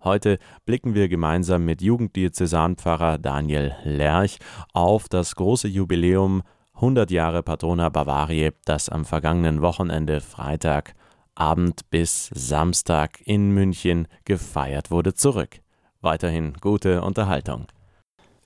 Heute 0.04 0.40
blicken 0.66 0.96
wir 0.96 1.08
gemeinsam 1.08 1.66
mit 1.66 1.84
Jugenddiözesanpfarrer 1.84 3.20
Daniel 3.20 3.76
Lerch 3.84 4.40
auf 4.74 5.08
das 5.08 5.36
große 5.36 5.68
Jubiläum 5.68 6.42
100 6.74 7.12
Jahre 7.12 7.44
Patrona 7.44 7.90
Bavaria, 7.90 8.50
das 8.66 8.90
am 8.90 9.06
vergangenen 9.06 9.62
Wochenende 9.62 10.20
Freitag 10.20 10.96
Abend 11.36 11.88
bis 11.92 12.32
Samstag 12.34 13.22
in 13.24 13.52
München 13.52 14.08
gefeiert 14.26 14.90
wurde, 14.90 15.14
zurück. 15.14 15.60
Weiterhin 16.02 16.54
gute 16.60 17.04
Unterhaltung. 17.04 17.68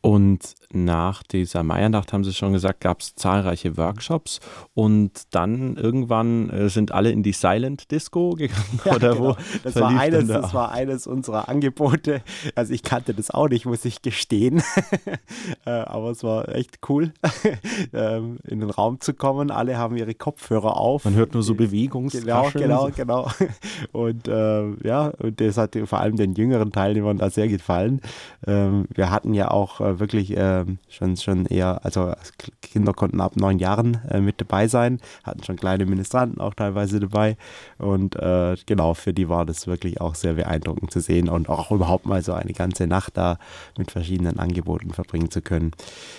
Und 0.05 0.55
nach 0.73 1.23
dieser 1.23 1.63
Meiernacht, 1.63 2.11
haben 2.11 2.25
Sie 2.25 2.33
schon 2.33 2.51
gesagt, 2.51 2.81
gab 2.81 2.99
es 2.99 3.15
zahlreiche 3.15 3.77
Workshops 3.77 4.41
und 4.73 5.11
dann 5.31 5.77
irgendwann 5.77 6.49
äh, 6.49 6.67
sind 6.67 6.91
alle 6.91 7.09
in 7.09 7.23
die 7.23 7.31
Silent 7.31 7.89
Disco 7.89 8.31
gegangen 8.31 8.81
ja, 8.83 8.95
oder 8.95 9.13
genau. 9.13 9.29
wo? 9.29 9.35
Das 9.63 9.77
war, 9.77 9.97
eines, 9.97 10.27
da 10.27 10.41
das 10.41 10.53
war 10.53 10.73
eines 10.73 11.07
unserer 11.07 11.47
Angebote. 11.47 12.21
Also 12.53 12.73
ich 12.73 12.83
kannte 12.83 13.13
das 13.13 13.31
auch 13.31 13.47
nicht, 13.47 13.65
muss 13.65 13.85
ich 13.85 14.01
gestehen. 14.01 14.61
äh, 15.65 15.69
aber 15.69 16.11
es 16.11 16.21
war 16.21 16.49
echt 16.49 16.79
cool, 16.89 17.13
ähm, 17.93 18.39
in 18.45 18.59
den 18.59 18.71
Raum 18.71 18.99
zu 18.99 19.13
kommen. 19.13 19.51
Alle 19.51 19.77
haben 19.77 19.95
ihre 19.95 20.15
Kopfhörer 20.15 20.75
auf. 20.75 21.05
Man 21.05 21.13
hört 21.15 21.33
nur 21.33 21.43
so 21.43 21.55
Bewegungsrascheln. 21.55 22.65
Genau, 22.65 22.89
genau, 22.93 23.29
genau. 23.37 23.49
Und 23.93 24.27
äh, 24.27 24.69
ja, 24.85 25.13
und 25.19 25.39
das 25.39 25.57
hat 25.57 25.77
vor 25.85 26.01
allem 26.01 26.17
den 26.17 26.33
jüngeren 26.33 26.73
Teilnehmern 26.73 27.17
da 27.17 27.29
sehr 27.29 27.47
gefallen. 27.47 28.01
Ähm, 28.45 28.85
wir 28.93 29.09
hatten 29.09 29.33
ja 29.33 29.49
auch 29.49 29.92
äh, 29.93 29.99
wirklich 29.99 30.35
äh, 30.35 30.65
schon, 30.89 31.17
schon 31.17 31.45
eher, 31.45 31.83
also 31.83 32.13
Kinder 32.61 32.93
konnten 32.93 33.21
ab 33.21 33.35
neun 33.35 33.59
Jahren 33.59 33.99
äh, 34.09 34.19
mit 34.19 34.39
dabei 34.41 34.67
sein, 34.67 34.99
hatten 35.23 35.43
schon 35.43 35.55
kleine 35.55 35.85
Ministranten 35.85 36.41
auch 36.41 36.53
teilweise 36.53 36.99
dabei. 36.99 37.37
Und 37.77 38.15
äh, 38.15 38.55
genau, 38.65 38.93
für 38.93 39.13
die 39.13 39.29
war 39.29 39.45
das 39.45 39.67
wirklich 39.67 40.01
auch 40.01 40.15
sehr 40.15 40.33
beeindruckend 40.33 40.91
zu 40.91 40.99
sehen 40.99 41.29
und 41.29 41.49
auch 41.49 41.71
überhaupt 41.71 42.05
mal 42.05 42.23
so 42.23 42.33
eine 42.33 42.53
ganze 42.53 42.87
Nacht 42.87 43.17
da 43.17 43.37
mit 43.77 43.91
verschiedenen 43.91 44.39
Angeboten 44.39 44.91
verbringen 44.91 45.31
zu 45.31 45.41
können. 45.41 45.71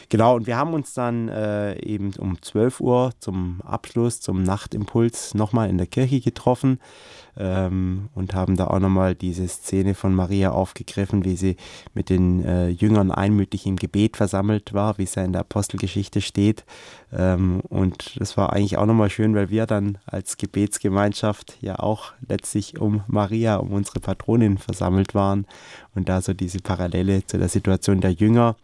Genau, 0.09 0.37
und 0.37 0.47
wir 0.47 0.57
haben 0.57 0.75
uns 0.75 0.95
dann 0.95 1.29
äh, 1.29 1.79
eben 1.81 2.13
um 2.19 2.41
12 2.41 2.81
Uhr 2.81 3.13
zum 3.19 3.61
Abschluss, 3.63 4.21
zum 4.21 4.43
Nachtimpuls 4.43 5.35
nochmal 5.35 5.69
in 5.69 5.79
der 5.79 5.87
Kirche 5.87 6.21
getroffen 6.21 6.79
ähm, 7.37 8.09
und 8.15 8.35
haben 8.35 8.57
da 8.57 8.69
auch 8.69 8.79
nochmal 8.79 9.15
diese 9.15 9.47
Szene 9.49 9.95
von 9.95 10.15
Maria 10.15 10.53
aufgegriffen, 10.53 11.25
wie 11.25 11.37
sie 11.37 11.57
mit 11.95 12.11
den 12.11 12.45
äh, 12.45 12.69
Jüngern 12.69 13.11
einmütig 13.11 13.67
im 13.67 13.77
Gebet 13.77 14.17
versammelt 14.17 14.73
war, 14.73 14.99
wie 14.99 15.05
es 15.05 15.15
ja 15.15 15.25
in 15.25 15.33
der 15.33 15.43
Apostelgeschichte 15.43 16.21
steht. 16.21 16.65
Ähm, 17.13 17.61
und 17.69 18.21
das 18.21 18.37
war 18.37 18.53
eigentlich 18.53 18.77
auch 18.77 18.87
nochmal 18.87 19.11
schön, 19.11 19.35
weil 19.35 19.51
wir 19.51 19.67
dann 19.67 19.99
als 20.07 20.37
Gebetsgemeinschaft 20.37 21.59
ja 21.61 21.79
auch 21.79 22.13
letztlich 22.27 22.81
um 22.81 23.03
Maria, 23.07 23.57
um 23.57 23.73
unsere 23.73 24.01
Patronin 24.01 24.59
versammelt 24.59 25.15
waren 25.15 25.47
und 25.95 26.09
da 26.09 26.21
so 26.21 26.35
diese 26.35 26.59
Parallele 26.59 27.27
zu 27.27 27.39
der 27.39 27.49
Situation 27.49 28.01
der 28.01 28.13
Jünger 28.13 28.57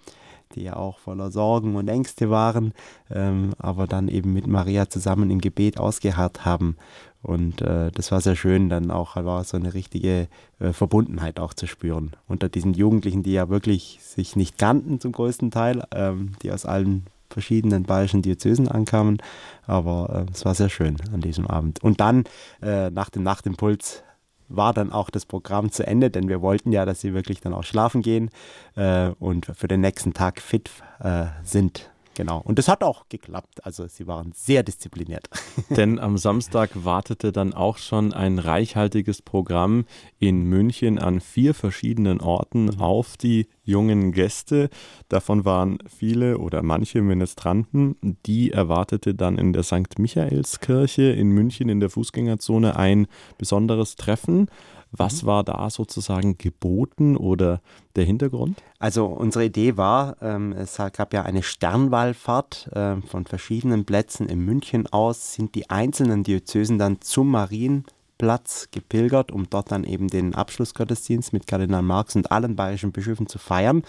die 0.54 0.64
ja 0.64 0.76
auch 0.76 0.98
voller 0.98 1.30
Sorgen 1.30 1.76
und 1.76 1.88
Ängste 1.88 2.30
waren, 2.30 2.72
ähm, 3.10 3.52
aber 3.58 3.86
dann 3.86 4.08
eben 4.08 4.32
mit 4.32 4.46
Maria 4.46 4.88
zusammen 4.88 5.30
im 5.30 5.40
Gebet 5.40 5.78
ausgeharrt 5.78 6.44
haben. 6.44 6.76
Und 7.22 7.60
äh, 7.60 7.90
das 7.92 8.12
war 8.12 8.20
sehr 8.20 8.36
schön, 8.36 8.68
dann 8.70 8.90
auch 8.90 9.16
war 9.16 9.44
so 9.44 9.56
eine 9.56 9.74
richtige 9.74 10.28
äh, 10.58 10.72
Verbundenheit 10.72 11.38
auch 11.38 11.52
zu 11.52 11.66
spüren 11.66 12.12
unter 12.28 12.48
diesen 12.48 12.72
Jugendlichen, 12.72 13.22
die 13.22 13.32
ja 13.32 13.50
wirklich 13.50 13.98
sich 14.02 14.36
nicht 14.36 14.56
kannten 14.56 15.00
zum 15.00 15.12
größten 15.12 15.50
Teil, 15.50 15.84
ähm, 15.94 16.32
die 16.42 16.50
aus 16.50 16.64
allen 16.64 17.04
verschiedenen 17.28 17.84
bayerischen 17.84 18.22
Diözesen 18.22 18.68
ankamen. 18.68 19.18
Aber 19.66 20.26
äh, 20.26 20.32
es 20.32 20.44
war 20.44 20.54
sehr 20.54 20.70
schön 20.70 20.96
an 21.12 21.20
diesem 21.20 21.46
Abend. 21.46 21.82
Und 21.82 22.00
dann 22.00 22.24
äh, 22.62 22.90
nach 22.90 23.10
dem 23.10 23.22
Nachtimpuls 23.22 24.02
war 24.48 24.74
dann 24.74 24.90
auch 24.90 25.10
das 25.10 25.26
Programm 25.26 25.70
zu 25.70 25.86
Ende, 25.86 26.10
denn 26.10 26.28
wir 26.28 26.42
wollten 26.42 26.72
ja, 26.72 26.84
dass 26.84 27.00
sie 27.00 27.14
wirklich 27.14 27.40
dann 27.40 27.54
auch 27.54 27.64
schlafen 27.64 28.02
gehen 28.02 28.30
äh, 28.76 29.10
und 29.18 29.46
für 29.54 29.68
den 29.68 29.80
nächsten 29.80 30.12
Tag 30.12 30.40
fit 30.40 30.70
äh, 31.00 31.26
sind. 31.44 31.89
Genau. 32.14 32.40
Und 32.44 32.58
das 32.58 32.68
hat 32.68 32.82
auch 32.82 33.08
geklappt. 33.08 33.64
Also 33.64 33.86
sie 33.86 34.06
waren 34.06 34.32
sehr 34.34 34.62
diszipliniert. 34.62 35.28
Denn 35.70 35.98
am 35.98 36.18
Samstag 36.18 36.70
wartete 36.74 37.32
dann 37.32 37.54
auch 37.54 37.78
schon 37.78 38.12
ein 38.12 38.38
reichhaltiges 38.38 39.22
Programm 39.22 39.84
in 40.18 40.42
München 40.42 40.98
an 40.98 41.20
vier 41.20 41.54
verschiedenen 41.54 42.20
Orten 42.20 42.80
auf 42.80 43.16
die 43.16 43.46
jungen 43.64 44.12
Gäste. 44.12 44.68
Davon 45.08 45.44
waren 45.44 45.78
viele 45.88 46.38
oder 46.38 46.62
manche 46.62 47.00
Ministranten. 47.00 47.96
Die 48.26 48.50
erwartete 48.50 49.14
dann 49.14 49.38
in 49.38 49.52
der 49.52 49.62
St. 49.62 49.98
Michaelskirche 49.98 51.02
in 51.02 51.28
München 51.30 51.68
in 51.68 51.80
der 51.80 51.90
Fußgängerzone 51.90 52.76
ein 52.76 53.06
besonderes 53.38 53.94
Treffen. 53.94 54.48
Was 54.92 55.22
mhm. 55.22 55.26
war 55.26 55.44
da 55.44 55.70
sozusagen 55.70 56.36
geboten 56.38 57.16
oder 57.16 57.60
der 57.96 58.04
Hintergrund? 58.04 58.62
Also 58.78 59.06
unsere 59.06 59.44
Idee 59.44 59.76
war, 59.76 60.16
ähm, 60.20 60.52
es 60.52 60.76
gab 60.76 61.14
ja 61.14 61.22
eine 61.22 61.42
Sternwallfahrt 61.42 62.70
äh, 62.72 62.96
von 63.02 63.26
verschiedenen 63.26 63.84
Plätzen 63.84 64.28
in 64.28 64.40
München 64.40 64.86
aus, 64.86 65.34
sind 65.34 65.54
die 65.54 65.70
einzelnen 65.70 66.24
Diözesen 66.24 66.78
dann 66.78 67.00
zum 67.00 67.30
Marienplatz 67.30 68.68
gepilgert, 68.70 69.30
um 69.30 69.48
dort 69.48 69.70
dann 69.70 69.84
eben 69.84 70.08
den 70.08 70.34
Abschlussgottesdienst 70.34 71.32
mit 71.32 71.46
Kardinal 71.46 71.82
Marx 71.82 72.16
und 72.16 72.32
allen 72.32 72.56
bayerischen 72.56 72.92
Bischöfen 72.92 73.26
zu 73.26 73.38
feiern. 73.38 73.82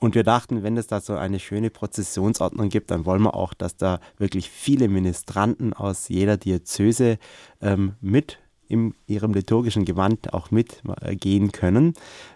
Und 0.00 0.14
wir 0.14 0.22
dachten, 0.22 0.62
wenn 0.62 0.76
es 0.76 0.86
da 0.86 1.00
so 1.00 1.16
eine 1.16 1.40
schöne 1.40 1.70
Prozessionsordnung 1.70 2.68
gibt, 2.68 2.92
dann 2.92 3.04
wollen 3.04 3.22
wir 3.22 3.34
auch, 3.34 3.52
dass 3.52 3.76
da 3.76 3.98
wirklich 4.16 4.48
viele 4.48 4.88
Ministranten 4.88 5.72
aus 5.72 6.08
jeder 6.08 6.36
Diözese 6.36 7.18
ähm, 7.60 7.94
mit 8.00 8.38
in 8.68 8.94
ihrem 9.06 9.32
liturgischen 9.32 9.84
Gewand 9.84 10.32
auch 10.34 10.50
mitgehen 10.50 11.52
können. 11.52 11.94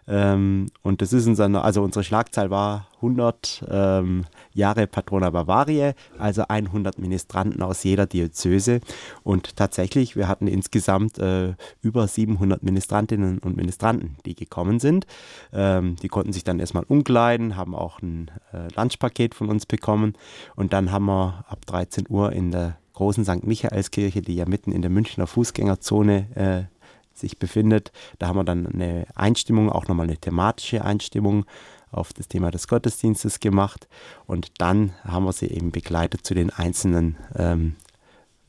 Ähm, 0.08 0.66
und 0.82 1.02
das 1.02 1.12
ist 1.12 1.26
unser, 1.26 1.64
also 1.64 1.82
unsere 1.82 2.04
Schlagzahl 2.04 2.50
war 2.50 2.88
100 2.96 3.64
ähm, 3.70 4.24
Jahre 4.54 4.86
Patrona 4.86 5.30
Bavaria, 5.30 5.92
also 6.18 6.44
100 6.48 6.98
Ministranten 6.98 7.62
aus 7.62 7.82
jeder 7.84 8.06
Diözese. 8.06 8.80
Und 9.22 9.56
tatsächlich, 9.56 10.16
wir 10.16 10.28
hatten 10.28 10.46
insgesamt 10.46 11.18
äh, 11.18 11.54
über 11.82 12.06
700 12.08 12.62
Ministrantinnen 12.62 13.38
und 13.38 13.56
Ministranten, 13.56 14.16
die 14.24 14.34
gekommen 14.34 14.80
sind. 14.80 15.06
Ähm, 15.52 15.96
die 15.96 16.08
konnten 16.08 16.32
sich 16.32 16.44
dann 16.44 16.60
erstmal 16.60 16.84
umkleiden, 16.84 17.56
haben 17.56 17.74
auch 17.74 18.00
ein 18.00 18.30
äh, 18.52 18.68
Lunchpaket 18.74 19.34
von 19.34 19.48
uns 19.48 19.66
bekommen. 19.66 20.14
Und 20.56 20.72
dann 20.72 20.92
haben 20.92 21.06
wir 21.06 21.44
ab 21.48 21.66
13 21.66 22.06
Uhr 22.08 22.32
in 22.32 22.50
der 22.50 22.76
großen 22.94 23.24
St. 23.24 23.44
Michaelskirche, 23.44 24.22
die 24.22 24.36
ja 24.36 24.46
mitten 24.46 24.72
in 24.72 24.82
der 24.82 24.90
Münchner 24.90 25.26
Fußgängerzone 25.26 26.26
äh, 26.34 27.18
sich 27.18 27.38
befindet. 27.38 27.92
Da 28.18 28.28
haben 28.28 28.36
wir 28.36 28.44
dann 28.44 28.66
eine 28.66 29.06
Einstimmung, 29.14 29.70
auch 29.70 29.88
nochmal 29.88 30.06
eine 30.06 30.16
thematische 30.16 30.84
Einstimmung 30.84 31.44
auf 31.90 32.12
das 32.12 32.28
Thema 32.28 32.50
des 32.50 32.68
Gottesdienstes 32.68 33.40
gemacht. 33.40 33.86
Und 34.26 34.52
dann 34.58 34.92
haben 35.04 35.24
wir 35.24 35.32
sie 35.32 35.48
eben 35.48 35.70
begleitet 35.70 36.24
zu 36.24 36.34
den 36.34 36.50
einzelnen 36.50 37.16
ähm, 37.36 37.76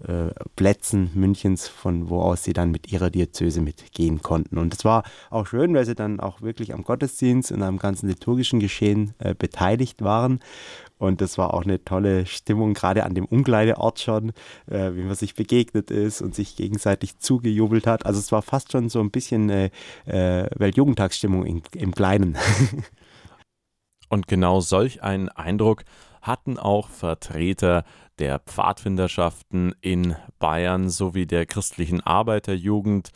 äh, 0.08 0.32
Plätzen 0.56 1.12
Münchens, 1.14 1.68
von 1.68 2.10
wo 2.10 2.22
aus 2.22 2.44
sie 2.44 2.54
dann 2.54 2.72
mit 2.72 2.92
ihrer 2.92 3.10
Diözese 3.10 3.62
mitgehen 3.62 4.22
konnten. 4.22 4.58
Und 4.58 4.74
es 4.74 4.84
war 4.84 5.04
auch 5.30 5.48
schön, 5.48 5.74
weil 5.74 5.86
sie 5.86 5.96
dann 5.96 6.20
auch 6.20 6.42
wirklich 6.42 6.74
am 6.74 6.84
Gottesdienst 6.84 7.52
und 7.52 7.64
am 7.64 7.80
ganzen 7.80 8.10
liturgischen 8.10 8.60
Geschehen 8.60 9.14
äh, 9.20 9.34
beteiligt 9.34 10.02
waren. 10.02 10.40
Und 11.04 11.20
das 11.20 11.38
war 11.38 11.54
auch 11.54 11.64
eine 11.64 11.84
tolle 11.84 12.26
Stimmung, 12.26 12.74
gerade 12.74 13.04
an 13.04 13.14
dem 13.14 13.26
Umkleideort 13.26 14.00
schon, 14.00 14.30
äh, 14.68 14.94
wie 14.94 15.02
man 15.04 15.16
sich 15.16 15.36
begegnet 15.36 15.92
ist 15.92 16.22
und 16.22 16.34
sich 16.34 16.56
gegenseitig 16.56 17.20
zugejubelt 17.20 17.88
hat. 17.88 18.06
Also 18.06 18.20
es 18.20 18.32
war 18.32 18.42
fast 18.42 18.72
schon 18.72 18.88
so 18.88 19.02
ein 19.02 19.12
bisschen 19.12 19.52
eine 19.52 19.70
äh, 20.06 20.50
Weltjugendtagsstimmung 20.58 21.46
in, 21.46 21.62
im 21.76 21.94
Kleinen. 21.94 22.38
Und 24.10 24.28
genau 24.28 24.62
solch 24.62 25.02
einen 25.02 25.28
Eindruck 25.30 25.84
hatten 26.22 26.60
auch 26.60 26.88
Vertreter 26.88 27.84
der 28.20 28.40
Pfadfinderschaften 28.40 29.74
in 29.82 30.16
Bayern 30.38 30.90
sowie 30.90 31.26
der 31.26 31.48
christlichen 31.48 32.00
Arbeiterjugend, 32.00 33.10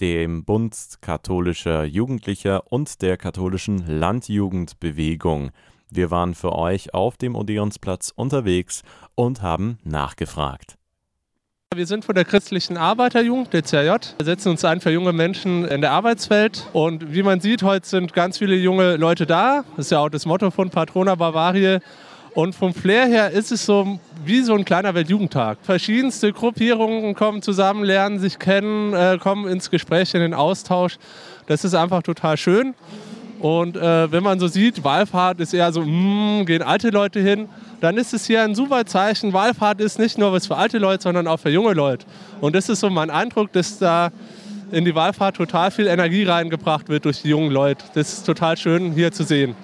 dem 0.00 0.44
Bund 0.44 0.74
katholischer 1.00 1.84
Jugendlicher 1.84 2.72
und 2.72 3.02
der 3.02 3.16
katholischen 3.16 3.84
Landjugendbewegung. 3.86 5.50
Wir 5.92 6.10
waren 6.10 6.34
für 6.34 6.52
euch 6.52 6.94
auf 6.94 7.16
dem 7.16 7.34
Odeonsplatz 7.34 8.12
unterwegs 8.14 8.82
und 9.16 9.42
haben 9.42 9.78
nachgefragt. 9.82 10.76
Wir 11.74 11.86
sind 11.86 12.04
von 12.04 12.14
der 12.14 12.24
christlichen 12.24 12.76
Arbeiterjugend, 12.76 13.52
der 13.52 13.62
CRJ. 13.62 14.16
Wir 14.18 14.24
setzen 14.24 14.50
uns 14.50 14.64
ein 14.64 14.80
für 14.80 14.90
junge 14.90 15.12
Menschen 15.12 15.64
in 15.64 15.80
der 15.80 15.92
Arbeitswelt. 15.92 16.68
Und 16.72 17.12
wie 17.12 17.22
man 17.22 17.40
sieht, 17.40 17.62
heute 17.62 17.86
sind 17.86 18.12
ganz 18.12 18.38
viele 18.38 18.56
junge 18.56 18.96
Leute 18.96 19.26
da. 19.26 19.64
Das 19.76 19.86
ist 19.86 19.92
ja 19.92 20.00
auch 20.00 20.08
das 20.08 20.26
Motto 20.26 20.50
von 20.50 20.70
Patrona 20.70 21.14
Bavaria. 21.14 21.80
Und 22.34 22.54
vom 22.54 22.74
Flair 22.74 23.06
her 23.06 23.30
ist 23.30 23.50
es 23.50 23.66
so 23.66 23.98
wie 24.24 24.42
so 24.42 24.54
ein 24.54 24.64
kleiner 24.64 24.94
Weltjugendtag. 24.94 25.58
Verschiedenste 25.62 26.32
Gruppierungen 26.32 27.14
kommen 27.14 27.42
zusammen, 27.42 27.84
lernen 27.84 28.18
sich 28.20 28.38
kennen, 28.38 28.92
äh, 28.92 29.18
kommen 29.20 29.48
ins 29.48 29.70
Gespräch, 29.70 30.14
in 30.14 30.20
den 30.20 30.34
Austausch. 30.34 30.98
Das 31.46 31.64
ist 31.64 31.74
einfach 31.74 32.02
total 32.02 32.36
schön. 32.36 32.74
Und 33.40 33.76
äh, 33.76 34.12
wenn 34.12 34.22
man 34.22 34.38
so 34.38 34.48
sieht, 34.48 34.84
Wallfahrt 34.84 35.40
ist 35.40 35.54
eher 35.54 35.72
so, 35.72 35.82
mm, 35.82 36.44
gehen 36.46 36.62
alte 36.62 36.90
Leute 36.90 37.20
hin 37.20 37.48
dann 37.80 37.96
ist 37.96 38.12
es 38.12 38.26
hier 38.26 38.42
ein 38.42 38.54
super 38.54 38.84
Zeichen. 38.84 39.32
Wallfahrt 39.32 39.80
ist 39.80 39.98
nicht 39.98 40.18
nur 40.18 40.32
was 40.32 40.46
für 40.46 40.56
alte 40.56 40.78
Leute, 40.78 41.02
sondern 41.02 41.26
auch 41.26 41.38
für 41.38 41.50
junge 41.50 41.72
Leute. 41.72 42.06
Und 42.40 42.54
das 42.54 42.68
ist 42.68 42.80
so 42.80 42.90
mein 42.90 43.10
Eindruck, 43.10 43.52
dass 43.52 43.78
da 43.78 44.10
in 44.70 44.84
die 44.84 44.94
Wallfahrt 44.94 45.36
total 45.36 45.70
viel 45.70 45.86
Energie 45.86 46.24
reingebracht 46.24 46.88
wird 46.88 47.06
durch 47.06 47.22
die 47.22 47.28
jungen 47.28 47.50
Leute. 47.50 47.84
Das 47.94 48.12
ist 48.12 48.24
total 48.24 48.56
schön 48.56 48.92
hier 48.92 49.10
zu 49.12 49.24
sehen. 49.24 49.56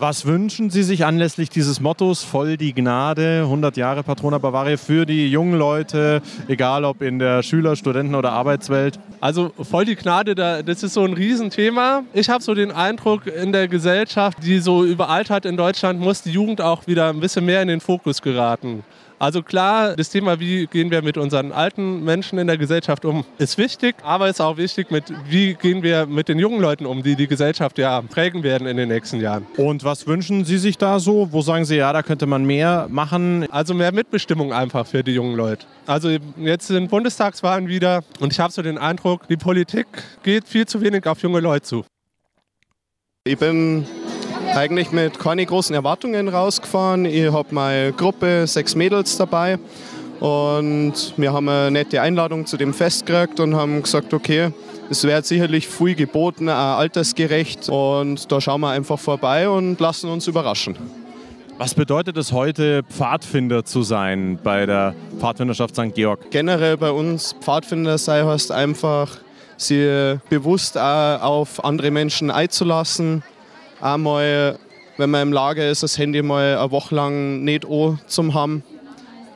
Was 0.00 0.26
wünschen 0.26 0.70
Sie 0.70 0.84
sich 0.84 1.04
anlässlich 1.04 1.50
dieses 1.50 1.80
Mottos 1.80 2.22
voll 2.22 2.56
die 2.56 2.72
Gnade, 2.72 3.40
100 3.42 3.76
Jahre 3.76 4.04
Patrona 4.04 4.38
Bavaria 4.38 4.76
für 4.76 5.04
die 5.06 5.28
jungen 5.28 5.58
Leute, 5.58 6.22
egal 6.46 6.84
ob 6.84 7.02
in 7.02 7.18
der 7.18 7.42
Schüler-, 7.42 7.74
Studenten- 7.74 8.14
oder 8.14 8.30
Arbeitswelt? 8.30 9.00
Also 9.20 9.50
voll 9.60 9.86
die 9.86 9.96
Gnade, 9.96 10.36
das 10.36 10.84
ist 10.84 10.94
so 10.94 11.04
ein 11.04 11.14
Riesenthema. 11.14 12.04
Ich 12.12 12.30
habe 12.30 12.44
so 12.44 12.54
den 12.54 12.70
Eindruck, 12.70 13.26
in 13.26 13.50
der 13.50 13.66
Gesellschaft, 13.66 14.38
die 14.44 14.60
so 14.60 14.84
überaltert 14.84 15.44
in 15.44 15.56
Deutschland, 15.56 15.98
muss 15.98 16.22
die 16.22 16.30
Jugend 16.30 16.60
auch 16.60 16.86
wieder 16.86 17.08
ein 17.08 17.18
bisschen 17.18 17.44
mehr 17.44 17.60
in 17.60 17.66
den 17.66 17.80
Fokus 17.80 18.22
geraten. 18.22 18.84
Also 19.20 19.42
klar, 19.42 19.96
das 19.96 20.10
Thema, 20.10 20.38
wie 20.38 20.66
gehen 20.66 20.92
wir 20.92 21.02
mit 21.02 21.16
unseren 21.16 21.50
alten 21.50 22.04
Menschen 22.04 22.38
in 22.38 22.46
der 22.46 22.56
Gesellschaft 22.56 23.04
um, 23.04 23.24
ist 23.38 23.58
wichtig, 23.58 23.96
aber 24.04 24.26
es 24.26 24.36
ist 24.36 24.40
auch 24.40 24.56
wichtig, 24.56 24.92
mit, 24.92 25.12
wie 25.28 25.54
gehen 25.54 25.82
wir 25.82 26.06
mit 26.06 26.28
den 26.28 26.38
jungen 26.38 26.60
Leuten 26.60 26.86
um, 26.86 27.02
die 27.02 27.16
die 27.16 27.26
Gesellschaft 27.26 27.78
ja 27.78 28.00
prägen 28.02 28.44
werden 28.44 28.68
in 28.68 28.76
den 28.76 28.88
nächsten 28.88 29.20
Jahren. 29.20 29.44
Und 29.56 29.82
was 29.82 30.06
wünschen 30.06 30.44
Sie 30.44 30.58
sich 30.58 30.78
da 30.78 31.00
so? 31.00 31.32
Wo 31.32 31.42
sagen 31.42 31.64
Sie, 31.64 31.76
ja, 31.76 31.92
da 31.92 32.04
könnte 32.04 32.26
man 32.26 32.44
mehr 32.44 32.86
machen? 32.90 33.50
Also 33.50 33.74
mehr 33.74 33.90
Mitbestimmung 33.92 34.52
einfach 34.52 34.86
für 34.86 35.02
die 35.02 35.12
jungen 35.12 35.34
Leute. 35.36 35.66
Also 35.86 36.10
jetzt 36.36 36.68
sind 36.68 36.88
Bundestagswahlen 36.88 37.66
wieder 37.66 38.04
und 38.20 38.32
ich 38.32 38.38
habe 38.38 38.52
so 38.52 38.62
den 38.62 38.78
Eindruck, 38.78 39.26
die 39.26 39.36
Politik 39.36 39.86
geht 40.22 40.46
viel 40.46 40.66
zu 40.66 40.80
wenig 40.80 41.06
auf 41.06 41.20
junge 41.22 41.40
Leute 41.40 41.62
zu. 41.62 41.84
Ich 43.24 43.36
bin 43.36 43.84
eigentlich 44.58 44.90
mit 44.90 45.18
keine 45.20 45.46
großen 45.46 45.74
Erwartungen 45.74 46.28
rausgefahren. 46.28 47.04
Ich 47.04 47.32
habe 47.32 47.54
meine 47.54 47.92
Gruppe, 47.92 48.44
sechs 48.46 48.74
Mädels 48.74 49.16
dabei 49.16 49.58
und 50.18 51.14
wir 51.16 51.32
haben 51.32 51.48
eine 51.48 51.70
nette 51.70 52.02
Einladung 52.02 52.44
zu 52.44 52.56
dem 52.56 52.74
Fest 52.74 53.06
gekriegt 53.06 53.38
und 53.38 53.54
haben 53.54 53.80
gesagt, 53.82 54.12
okay, 54.12 54.50
es 54.90 55.04
wird 55.04 55.26
sicherlich 55.26 55.68
viel 55.68 55.94
geboten, 55.94 56.48
auch 56.48 56.78
altersgerecht 56.78 57.68
und 57.68 58.30
da 58.32 58.40
schauen 58.40 58.60
wir 58.60 58.70
einfach 58.70 58.98
vorbei 58.98 59.48
und 59.48 59.78
lassen 59.78 60.10
uns 60.10 60.26
überraschen. 60.26 60.76
Was 61.56 61.74
bedeutet 61.74 62.16
es 62.16 62.32
heute, 62.32 62.82
Pfadfinder 62.82 63.64
zu 63.64 63.82
sein 63.82 64.40
bei 64.42 64.66
der 64.66 64.94
Pfadfinderschaft 65.18 65.76
St. 65.76 65.94
Georg? 65.94 66.30
Generell 66.30 66.76
bei 66.76 66.90
uns 66.90 67.36
Pfadfinder 67.40 67.96
sei 67.96 68.24
heißt 68.24 68.50
einfach, 68.50 69.18
sie 69.56 70.18
bewusst 70.28 70.76
auf 70.76 71.64
andere 71.64 71.92
Menschen 71.92 72.32
einzulassen, 72.32 73.22
einmal, 73.80 74.58
wenn 74.96 75.10
man 75.10 75.22
im 75.22 75.32
Lager 75.32 75.68
ist, 75.68 75.82
das 75.82 75.98
Handy 75.98 76.22
mal 76.22 76.56
eine 76.56 76.70
Woche 76.70 76.94
lang 76.94 77.44
nicht 77.44 77.64
an 77.64 77.98
zum 78.06 78.34
haben. 78.34 78.62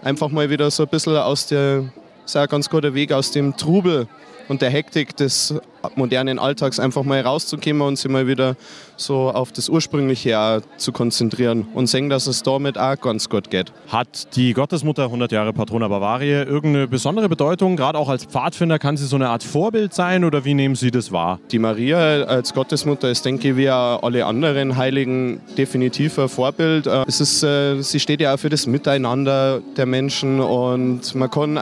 Einfach 0.02 0.30
mal 0.30 0.50
wieder 0.50 0.70
so 0.70 0.82
ein 0.84 0.88
bisschen 0.88 1.16
aus 1.16 1.46
der, 1.46 1.84
sehr 2.24 2.46
ganz 2.48 2.68
guter 2.68 2.94
Weg 2.94 3.12
aus 3.12 3.30
dem 3.30 3.56
Trubel 3.56 4.08
und 4.52 4.60
der 4.60 4.68
Hektik 4.68 5.16
des 5.16 5.54
modernen 5.96 6.38
Alltags 6.38 6.78
einfach 6.78 7.04
mal 7.04 7.22
rauszukommen 7.22 7.80
und 7.80 7.96
sich 7.96 8.10
mal 8.10 8.26
wieder 8.26 8.54
so 8.98 9.30
auf 9.30 9.50
das 9.50 9.70
Ursprüngliche 9.70 10.60
zu 10.76 10.92
konzentrieren 10.92 11.66
und 11.72 11.86
sehen, 11.86 12.10
dass 12.10 12.26
es 12.26 12.42
damit 12.42 12.76
auch 12.76 13.00
ganz 13.00 13.30
gut 13.30 13.50
geht. 13.50 13.72
Hat 13.88 14.36
die 14.36 14.52
Gottesmutter 14.52 15.04
100 15.04 15.32
Jahre 15.32 15.54
Patrona 15.54 15.88
Bavaria 15.88 16.44
irgendeine 16.44 16.86
besondere 16.86 17.30
Bedeutung? 17.30 17.76
Gerade 17.76 17.98
auch 17.98 18.10
als 18.10 18.26
Pfadfinder 18.26 18.78
kann 18.78 18.98
sie 18.98 19.06
so 19.06 19.16
eine 19.16 19.30
Art 19.30 19.42
Vorbild 19.42 19.94
sein 19.94 20.22
oder 20.22 20.44
wie 20.44 20.52
nehmen 20.52 20.74
Sie 20.74 20.90
das 20.90 21.10
wahr? 21.10 21.40
Die 21.50 21.58
Maria 21.58 22.24
als 22.24 22.52
Gottesmutter 22.52 23.10
ist, 23.10 23.24
denke 23.24 23.48
ich, 23.48 23.56
wie 23.56 23.70
alle 23.70 24.26
anderen 24.26 24.76
Heiligen 24.76 25.40
definitiv 25.56 26.18
ein 26.18 26.28
Vorbild. 26.28 26.86
Äh, 26.86 27.04
es 27.06 27.22
ist, 27.22 27.42
äh, 27.42 27.80
sie 27.80 28.00
steht 28.00 28.20
ja 28.20 28.34
auch 28.34 28.38
für 28.38 28.50
das 28.50 28.66
Miteinander 28.66 29.62
der 29.78 29.86
Menschen 29.86 30.40
und 30.40 31.14
man 31.14 31.30
kann 31.30 31.58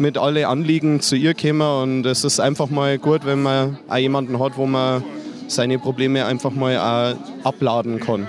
mit 0.00 0.18
alle 0.18 0.48
Anliegen 0.48 1.00
zu 1.00 1.14
ihr 1.14 1.34
kommen 1.34 1.60
und 1.60 2.06
es 2.06 2.24
ist 2.24 2.40
einfach 2.40 2.70
mal 2.70 2.98
gut, 2.98 3.24
wenn 3.24 3.42
man 3.42 3.78
auch 3.88 3.96
jemanden 3.96 4.40
hat, 4.40 4.56
wo 4.56 4.66
man 4.66 5.04
seine 5.46 5.78
Probleme 5.78 6.24
einfach 6.24 6.50
mal 6.50 7.16
abladen 7.44 8.00
kann. 8.00 8.26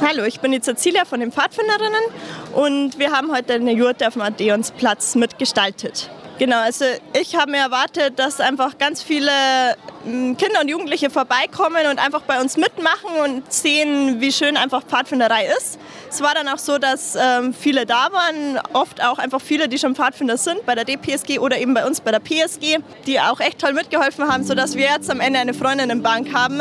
Hallo, 0.00 0.24
ich 0.24 0.40
bin 0.40 0.52
die 0.52 0.60
Cecilia 0.60 1.04
von 1.04 1.20
den 1.20 1.30
Pfadfinderinnen 1.30 2.02
und 2.54 2.98
wir 2.98 3.12
haben 3.12 3.30
heute 3.32 3.54
eine 3.54 3.72
Jurte 3.72 4.08
auf 4.08 4.14
dem 4.14 4.22
Adeonsplatz 4.22 5.14
mitgestaltet. 5.14 6.10
Genau, 6.38 6.60
also 6.60 6.84
ich 7.20 7.36
habe 7.36 7.50
mir 7.50 7.58
erwartet, 7.58 8.18
dass 8.18 8.40
einfach 8.40 8.78
ganz 8.78 9.02
viele 9.02 9.30
hm, 10.04 10.36
Kinder 10.36 10.60
und 10.62 10.68
Jugendliche 10.68 11.10
vorbeikommen 11.10 11.86
und 11.90 11.98
einfach 11.98 12.22
bei 12.22 12.40
uns 12.40 12.56
mitmachen 12.56 13.10
und 13.24 13.52
sehen, 13.52 14.20
wie 14.20 14.32
schön 14.32 14.56
einfach 14.56 14.82
Pfadfinderei 14.82 15.46
ist. 15.58 15.78
Es 16.10 16.20
war 16.22 16.34
dann 16.34 16.48
auch 16.48 16.58
so, 16.58 16.78
dass 16.78 17.16
ähm, 17.16 17.54
viele 17.54 17.86
da 17.86 18.08
waren, 18.12 18.58
oft 18.72 19.04
auch 19.04 19.18
einfach 19.18 19.40
viele, 19.40 19.68
die 19.68 19.78
schon 19.78 19.94
Pfadfinder 19.94 20.36
sind, 20.36 20.64
bei 20.66 20.74
der 20.74 20.84
DPSG 20.84 21.38
oder 21.38 21.58
eben 21.58 21.74
bei 21.74 21.86
uns 21.86 22.00
bei 22.00 22.10
der 22.10 22.20
PSG, 22.20 22.78
die 23.06 23.20
auch 23.20 23.38
echt 23.40 23.58
toll 23.58 23.74
mitgeholfen 23.74 24.26
haben, 24.26 24.42
sodass 24.44 24.74
wir 24.74 24.86
jetzt 24.86 25.10
am 25.10 25.20
Ende 25.20 25.38
eine 25.38 25.54
Freundinnenbank 25.54 26.34
haben, 26.34 26.60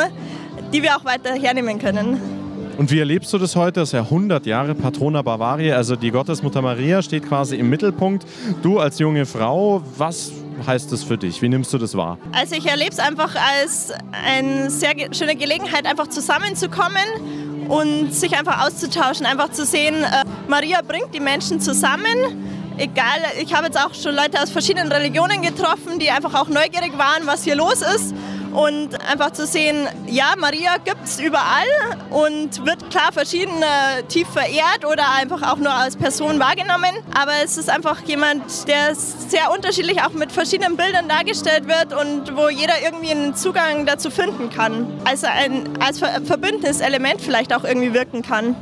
die 0.74 0.84
wir 0.84 0.96
auch 0.98 1.06
weiter 1.06 1.34
hernehmen 1.34 1.80
können. 1.80 2.41
Und 2.78 2.90
wie 2.90 3.00
erlebst 3.00 3.32
du 3.34 3.38
das 3.38 3.56
heute? 3.56 3.82
Das 3.82 3.90
ist 3.90 3.94
ja 3.94 4.02
100 4.02 4.46
Jahre 4.46 4.74
Patrona 4.76 5.22
Bavaria, 5.22 5.76
also 5.76 5.96
die 5.96 6.10
Gottesmutter 6.10 6.62
Maria 6.62 7.02
steht 7.02 7.28
quasi 7.28 7.56
im 7.58 7.70
Mittelpunkt. 7.70 8.26
Du 8.62 8.80
als 8.80 8.98
junge 9.00 9.26
Frau, 9.26 9.84
was 9.98 10.32
heißt 10.66 10.92
das 10.92 11.04
für 11.04 11.18
dich? 11.18 11.42
Wie 11.42 11.50
nimmst 11.50 11.74
du 11.74 11.78
das 11.78 11.96
wahr? 11.96 12.18
Also 12.32 12.56
ich 12.56 12.66
erlebe 12.66 12.92
es 12.92 13.00
einfach 13.00 13.36
als 13.36 13.92
eine 14.26 14.70
sehr 14.70 14.94
schöne 15.12 15.36
Gelegenheit, 15.36 15.86
einfach 15.86 16.08
zusammenzukommen 16.08 17.68
und 17.68 18.14
sich 18.14 18.38
einfach 18.38 18.66
auszutauschen, 18.66 19.26
einfach 19.26 19.52
zu 19.52 19.66
sehen, 19.66 19.96
äh, 20.04 20.24
Maria 20.48 20.82
bringt 20.82 21.14
die 21.14 21.20
Menschen 21.20 21.60
zusammen. 21.60 22.06
Egal, 22.78 23.20
ich 23.42 23.54
habe 23.54 23.66
jetzt 23.66 23.78
auch 23.78 23.94
schon 23.94 24.16
Leute 24.16 24.42
aus 24.42 24.50
verschiedenen 24.50 24.92
Religionen 24.92 25.42
getroffen, 25.42 26.00
die 26.00 26.10
einfach 26.10 26.34
auch 26.34 26.48
neugierig 26.48 26.98
waren, 26.98 27.26
was 27.26 27.44
hier 27.44 27.56
los 27.56 27.82
ist 27.82 28.16
und 28.54 29.00
einfach 29.10 29.32
zu 29.32 29.46
sehen, 29.46 29.88
ja, 30.08 30.34
Maria 30.38 30.78
gibt 30.84 31.04
es 31.06 31.20
überall 31.20 31.68
und 32.10 32.66
wird 32.66 32.90
klar 32.90 33.12
verschieden 33.12 33.54
tief 34.08 34.28
verehrt 34.28 34.86
oder 34.86 35.12
einfach 35.12 35.42
auch 35.52 35.58
nur 35.58 35.74
als 35.74 35.96
Person 35.96 36.40
wahrgenommen. 36.40 36.92
Aber 37.20 37.32
es 37.44 37.58
ist 37.58 37.70
einfach 37.70 38.02
jemand, 38.04 38.68
der 38.68 38.96
sehr 38.96 39.52
unterschiedlich 39.52 40.02
auch 40.02 40.14
mit 40.14 40.32
verschiedenen 40.32 40.78
Bildern 40.78 41.08
dargestellt 41.08 41.68
wird 41.68 41.94
und 41.94 42.36
wo 42.36 42.50
jeder 42.50 42.82
irgendwie 42.84 43.12
einen 43.12 43.36
Zugang 43.36 43.86
dazu 43.86 44.10
finden 44.10 44.50
kann. 44.50 44.88
Also 45.06 45.28
ein, 45.28 45.82
als 45.82 46.00
verbündendes 46.00 46.82
Element 46.82 47.22
vielleicht 47.22 47.54
auch 47.54 47.64
irgendwie 47.64 47.94
wirken 47.94 48.22
kann. 48.22 48.56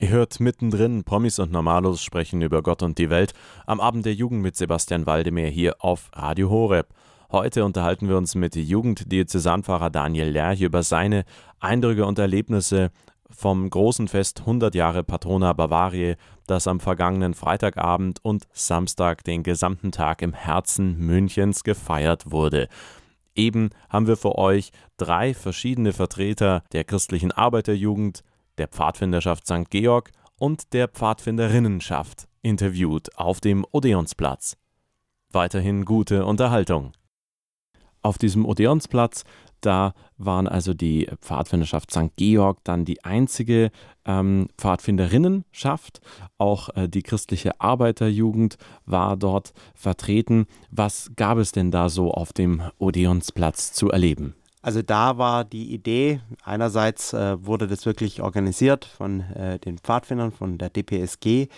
Ihr 0.00 0.10
hört 0.10 0.38
mittendrin 0.38 1.02
Promis 1.02 1.40
und 1.40 1.50
Normalos 1.50 2.02
sprechen 2.02 2.40
über 2.40 2.62
Gott 2.62 2.84
und 2.84 2.98
die 2.98 3.10
Welt 3.10 3.32
am 3.66 3.80
Abend 3.80 4.06
der 4.06 4.14
Jugend 4.14 4.42
mit 4.42 4.56
Sebastian 4.56 5.06
Waldemar 5.06 5.46
hier 5.46 5.74
auf 5.80 6.10
Radio 6.12 6.50
Horeb. 6.50 6.86
Heute 7.30 7.66
unterhalten 7.66 8.08
wir 8.08 8.16
uns 8.16 8.34
mit 8.34 8.56
Jugenddiözesanpfarrer 8.56 9.90
Daniel 9.90 10.30
Lerch 10.30 10.62
über 10.62 10.82
seine 10.82 11.26
Eindrücke 11.60 12.06
und 12.06 12.18
Erlebnisse 12.18 12.90
vom 13.28 13.68
großen 13.68 14.08
Fest 14.08 14.40
100 14.40 14.74
Jahre 14.74 15.04
Patrona 15.04 15.52
Bavaria, 15.52 16.14
das 16.46 16.66
am 16.66 16.80
vergangenen 16.80 17.34
Freitagabend 17.34 18.24
und 18.24 18.48
Samstag 18.54 19.24
den 19.24 19.42
gesamten 19.42 19.92
Tag 19.92 20.22
im 20.22 20.32
Herzen 20.32 20.96
Münchens 20.96 21.64
gefeiert 21.64 22.30
wurde. 22.30 22.66
Eben 23.34 23.68
haben 23.90 24.06
wir 24.06 24.16
für 24.16 24.38
euch 24.38 24.70
drei 24.96 25.34
verschiedene 25.34 25.92
Vertreter 25.92 26.62
der 26.72 26.84
christlichen 26.84 27.30
Arbeiterjugend, 27.30 28.22
der 28.56 28.68
Pfadfinderschaft 28.68 29.46
St. 29.46 29.68
Georg 29.68 30.12
und 30.38 30.72
der 30.72 30.88
Pfadfinderinnenschaft 30.88 32.26
interviewt 32.40 33.18
auf 33.18 33.42
dem 33.42 33.66
Odeonsplatz. 33.70 34.56
Weiterhin 35.30 35.84
gute 35.84 36.24
Unterhaltung 36.24 36.92
auf 38.02 38.18
diesem 38.18 38.44
Odeonsplatz. 38.46 39.24
Da 39.60 39.94
waren 40.18 40.46
also 40.46 40.72
die 40.72 41.08
Pfadfinderschaft 41.20 41.90
St. 41.90 42.14
Georg 42.16 42.58
dann 42.64 42.84
die 42.84 43.04
einzige 43.04 43.70
ähm, 44.04 44.48
Pfadfinderinnenschaft. 44.56 46.00
Auch 46.38 46.68
äh, 46.76 46.88
die 46.88 47.02
christliche 47.02 47.60
Arbeiterjugend 47.60 48.56
war 48.86 49.16
dort 49.16 49.52
vertreten. 49.74 50.46
Was 50.70 51.10
gab 51.16 51.38
es 51.38 51.52
denn 51.52 51.70
da 51.70 51.88
so 51.88 52.12
auf 52.12 52.32
dem 52.32 52.62
Odeonsplatz 52.78 53.72
zu 53.72 53.90
erleben? 53.90 54.34
Also 54.60 54.82
da 54.82 55.18
war 55.18 55.44
die 55.44 55.72
Idee, 55.72 56.20
einerseits 56.44 57.12
äh, 57.12 57.44
wurde 57.44 57.68
das 57.68 57.86
wirklich 57.86 58.22
organisiert 58.22 58.84
von 58.84 59.20
äh, 59.20 59.58
den 59.58 59.78
Pfadfindern, 59.78 60.32
von 60.32 60.58
der 60.58 60.70
DPSG, 60.70 61.48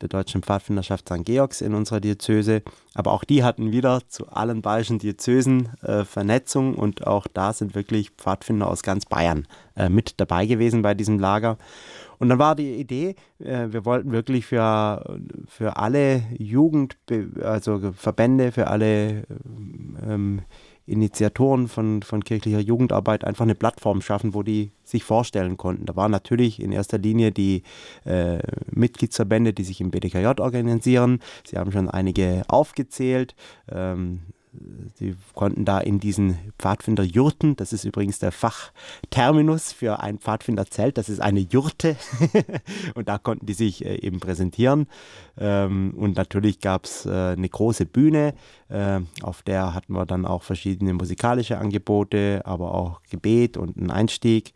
der 0.00 0.08
Deutschen 0.08 0.42
Pfadfinderschaft 0.42 1.08
St. 1.08 1.24
Georgs 1.24 1.60
in 1.60 1.74
unserer 1.74 2.00
Diözese. 2.00 2.62
Aber 2.94 3.12
auch 3.12 3.24
die 3.24 3.44
hatten 3.44 3.72
wieder 3.72 4.00
zu 4.08 4.28
allen 4.28 4.62
bayerischen 4.62 4.98
Diözesen 4.98 5.68
äh, 5.82 6.04
Vernetzung 6.04 6.74
und 6.74 7.06
auch 7.06 7.26
da 7.26 7.52
sind 7.52 7.74
wirklich 7.74 8.10
Pfadfinder 8.10 8.68
aus 8.68 8.82
ganz 8.82 9.06
Bayern 9.06 9.46
äh, 9.76 9.88
mit 9.88 10.14
dabei 10.20 10.46
gewesen 10.46 10.82
bei 10.82 10.94
diesem 10.94 11.18
Lager. 11.18 11.58
Und 12.18 12.28
dann 12.28 12.38
war 12.38 12.54
die 12.54 12.74
Idee, 12.74 13.16
äh, 13.38 13.68
wir 13.70 13.84
wollten 13.84 14.12
wirklich 14.12 14.46
für, 14.46 15.18
für 15.46 15.76
alle 15.76 16.22
Jugend, 16.36 16.96
also 17.42 17.92
Verbände, 17.94 18.52
für 18.52 18.66
alle 18.66 19.24
ähm, 20.06 20.42
Initiatoren 20.90 21.68
von, 21.68 22.02
von 22.02 22.24
kirchlicher 22.24 22.60
Jugendarbeit 22.60 23.24
einfach 23.24 23.44
eine 23.44 23.54
Plattform 23.54 24.02
schaffen, 24.02 24.34
wo 24.34 24.42
die 24.42 24.72
sich 24.84 25.04
vorstellen 25.04 25.56
konnten. 25.56 25.86
Da 25.86 25.96
waren 25.96 26.10
natürlich 26.10 26.60
in 26.60 26.72
erster 26.72 26.98
Linie 26.98 27.32
die 27.32 27.62
äh, 28.04 28.38
Mitgliedsverbände, 28.70 29.52
die 29.52 29.64
sich 29.64 29.80
im 29.80 29.90
BDKJ 29.90 30.40
organisieren. 30.40 31.20
Sie 31.44 31.56
haben 31.56 31.72
schon 31.72 31.88
einige 31.88 32.42
aufgezählt. 32.48 33.34
Ähm, 33.70 34.20
Sie 34.94 35.14
konnten 35.34 35.64
da 35.64 35.78
in 35.78 36.00
diesen 36.00 36.36
Pfadfinderjurten, 36.58 37.54
das 37.54 37.72
ist 37.72 37.84
übrigens 37.84 38.18
der 38.18 38.32
Fachterminus 38.32 39.72
für 39.72 40.00
ein 40.00 40.18
Pfadfinderzelt, 40.18 40.98
das 40.98 41.08
ist 41.08 41.20
eine 41.20 41.40
Jurte 41.40 41.96
und 42.94 43.08
da 43.08 43.18
konnten 43.18 43.46
die 43.46 43.52
sich 43.52 43.84
äh, 43.84 43.96
eben 44.04 44.18
präsentieren. 44.18 44.88
Ähm, 45.38 45.94
und 45.96 46.16
natürlich 46.16 46.60
gab 46.60 46.84
es 46.84 47.06
äh, 47.06 47.10
eine 47.10 47.48
große 47.48 47.86
Bühne, 47.86 48.34
äh, 48.68 49.00
auf 49.22 49.42
der 49.42 49.72
hatten 49.72 49.92
wir 49.92 50.04
dann 50.04 50.26
auch 50.26 50.42
verschiedene 50.42 50.94
musikalische 50.94 51.58
Angebote, 51.58 52.42
aber 52.44 52.74
auch 52.74 53.02
Gebet 53.08 53.56
und 53.56 53.76
einen 53.76 53.90
Einstieg. 53.90 54.52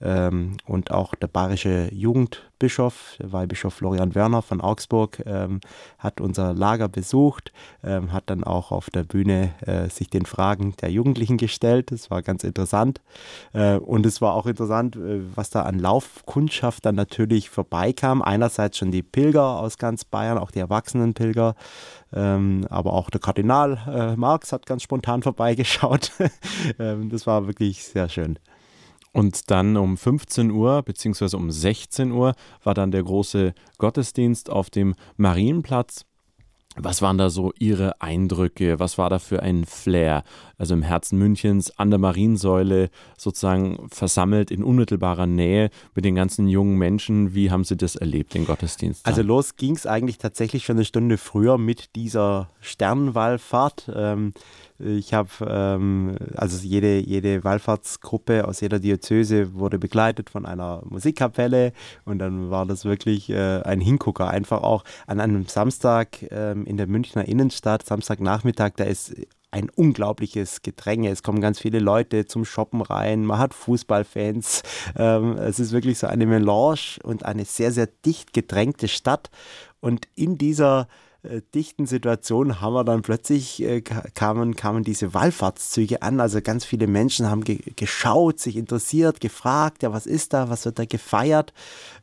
Ähm, 0.00 0.56
und 0.66 0.90
auch 0.90 1.14
der 1.14 1.28
bayerische 1.28 1.88
Jugendbischof, 1.92 3.16
der 3.18 3.32
Weihbischof 3.32 3.74
Florian 3.74 4.14
Werner 4.14 4.42
von 4.42 4.60
Augsburg, 4.60 5.22
ähm, 5.24 5.60
hat 5.98 6.20
unser 6.20 6.52
Lager 6.52 6.88
besucht, 6.88 7.52
ähm, 7.82 8.12
hat 8.12 8.24
dann 8.26 8.44
auch 8.44 8.72
auf 8.72 8.90
der 8.90 9.04
Bühne 9.04 9.54
äh, 9.66 9.88
sich 9.88 10.10
den 10.10 10.26
Fragen 10.26 10.74
der 10.80 10.90
Jugendlichen 10.90 11.36
gestellt. 11.36 11.90
Das 11.90 12.10
war 12.10 12.22
ganz 12.22 12.44
interessant. 12.44 13.00
Äh, 13.52 13.76
und 13.76 14.04
es 14.06 14.20
war 14.20 14.34
auch 14.34 14.46
interessant, 14.46 14.96
äh, 14.96 15.20
was 15.34 15.50
da 15.50 15.62
an 15.62 15.78
Laufkundschaft 15.78 16.84
dann 16.84 16.96
natürlich 16.96 17.50
vorbeikam. 17.50 18.22
Einerseits 18.22 18.78
schon 18.78 18.90
die 18.90 19.02
Pilger 19.02 19.58
aus 19.58 19.78
ganz 19.78 20.04
Bayern, 20.04 20.38
auch 20.38 20.50
die 20.50 20.60
erwachsenen 20.60 21.14
Pilger. 21.14 21.54
Ähm, 22.12 22.66
aber 22.70 22.92
auch 22.92 23.10
der 23.10 23.20
Kardinal 23.20 23.78
äh, 23.88 24.16
Marx 24.16 24.52
hat 24.52 24.66
ganz 24.66 24.82
spontan 24.82 25.22
vorbeigeschaut. 25.24 26.12
ähm, 26.78 27.10
das 27.10 27.26
war 27.26 27.46
wirklich 27.46 27.84
sehr 27.84 28.08
schön. 28.08 28.38
Und 29.14 29.50
dann 29.52 29.76
um 29.76 29.96
15 29.96 30.50
Uhr 30.50 30.82
beziehungsweise 30.82 31.36
um 31.36 31.50
16 31.50 32.10
Uhr 32.10 32.34
war 32.64 32.74
dann 32.74 32.90
der 32.90 33.04
große 33.04 33.54
Gottesdienst 33.78 34.50
auf 34.50 34.70
dem 34.70 34.96
Marienplatz. 35.16 36.04
Was 36.76 37.00
waren 37.00 37.18
da 37.18 37.30
so 37.30 37.52
Ihre 37.60 38.00
Eindrücke? 38.00 38.80
Was 38.80 38.98
war 38.98 39.08
da 39.08 39.20
für 39.20 39.40
ein 39.40 39.64
Flair? 39.64 40.24
Also 40.58 40.74
im 40.74 40.82
Herzen 40.82 41.16
Münchens, 41.16 41.70
an 41.78 41.90
der 41.90 42.00
Mariensäule, 42.00 42.90
sozusagen 43.16 43.86
versammelt 43.90 44.50
in 44.50 44.64
unmittelbarer 44.64 45.26
Nähe 45.26 45.70
mit 45.94 46.04
den 46.04 46.16
ganzen 46.16 46.48
jungen 46.48 46.76
Menschen. 46.76 47.34
Wie 47.34 47.52
haben 47.52 47.62
Sie 47.62 47.76
das 47.76 47.94
erlebt, 47.94 48.34
den 48.34 48.44
Gottesdienst? 48.44 49.06
Also 49.06 49.22
los 49.22 49.54
ging 49.54 49.76
es 49.76 49.86
eigentlich 49.86 50.18
tatsächlich 50.18 50.64
schon 50.64 50.76
eine 50.76 50.84
Stunde 50.84 51.16
früher 51.16 51.58
mit 51.58 51.94
dieser 51.94 52.50
Sternwallfahrt. 52.60 53.92
Ähm, 53.94 54.34
ich 54.78 55.14
habe, 55.14 55.28
ähm, 55.46 56.16
also 56.34 56.66
jede, 56.66 56.98
jede 56.98 57.44
Wallfahrtsgruppe 57.44 58.46
aus 58.48 58.60
jeder 58.60 58.80
Diözese 58.80 59.54
wurde 59.54 59.78
begleitet 59.78 60.30
von 60.30 60.46
einer 60.46 60.82
Musikkapelle 60.84 61.72
und 62.04 62.18
dann 62.18 62.50
war 62.50 62.66
das 62.66 62.84
wirklich 62.84 63.30
äh, 63.30 63.62
ein 63.62 63.80
Hingucker. 63.80 64.28
Einfach 64.28 64.62
auch 64.62 64.82
an 65.06 65.20
einem 65.20 65.46
Samstag 65.46 66.26
ähm, 66.30 66.66
in 66.66 66.76
der 66.76 66.88
Münchner 66.88 67.26
Innenstadt, 67.26 67.86
Samstagnachmittag, 67.86 68.72
da 68.76 68.84
ist 68.84 69.14
ein 69.52 69.70
unglaubliches 69.70 70.62
Gedränge. 70.62 71.10
Es 71.10 71.22
kommen 71.22 71.40
ganz 71.40 71.60
viele 71.60 71.78
Leute 71.78 72.26
zum 72.26 72.44
Shoppen 72.44 72.82
rein, 72.82 73.24
man 73.24 73.38
hat 73.38 73.54
Fußballfans. 73.54 74.62
Ähm, 74.96 75.36
es 75.38 75.60
ist 75.60 75.72
wirklich 75.72 75.98
so 75.98 76.08
eine 76.08 76.26
Melange 76.26 76.98
und 77.04 77.24
eine 77.24 77.44
sehr, 77.44 77.70
sehr 77.70 77.88
dicht 78.04 78.32
gedrängte 78.32 78.88
Stadt. 78.88 79.30
Und 79.80 80.08
in 80.14 80.38
dieser 80.38 80.88
äh, 81.24 81.42
dichten 81.54 81.86
Situation 81.86 82.60
haben 82.60 82.74
wir 82.74 82.84
dann 82.84 83.02
plötzlich 83.02 83.62
äh, 83.62 83.80
kamen, 83.80 84.56
kamen 84.56 84.84
diese 84.84 85.14
Wallfahrtszüge 85.14 86.02
an. 86.02 86.20
Also 86.20 86.40
ganz 86.40 86.64
viele 86.64 86.86
Menschen 86.86 87.30
haben 87.30 87.44
ge 87.44 87.58
geschaut, 87.76 88.40
sich 88.40 88.56
interessiert, 88.56 89.20
gefragt, 89.20 89.82
ja, 89.82 89.92
was 89.92 90.06
ist 90.06 90.32
da, 90.32 90.50
was 90.50 90.64
wird 90.64 90.78
da 90.78 90.84
gefeiert? 90.84 91.52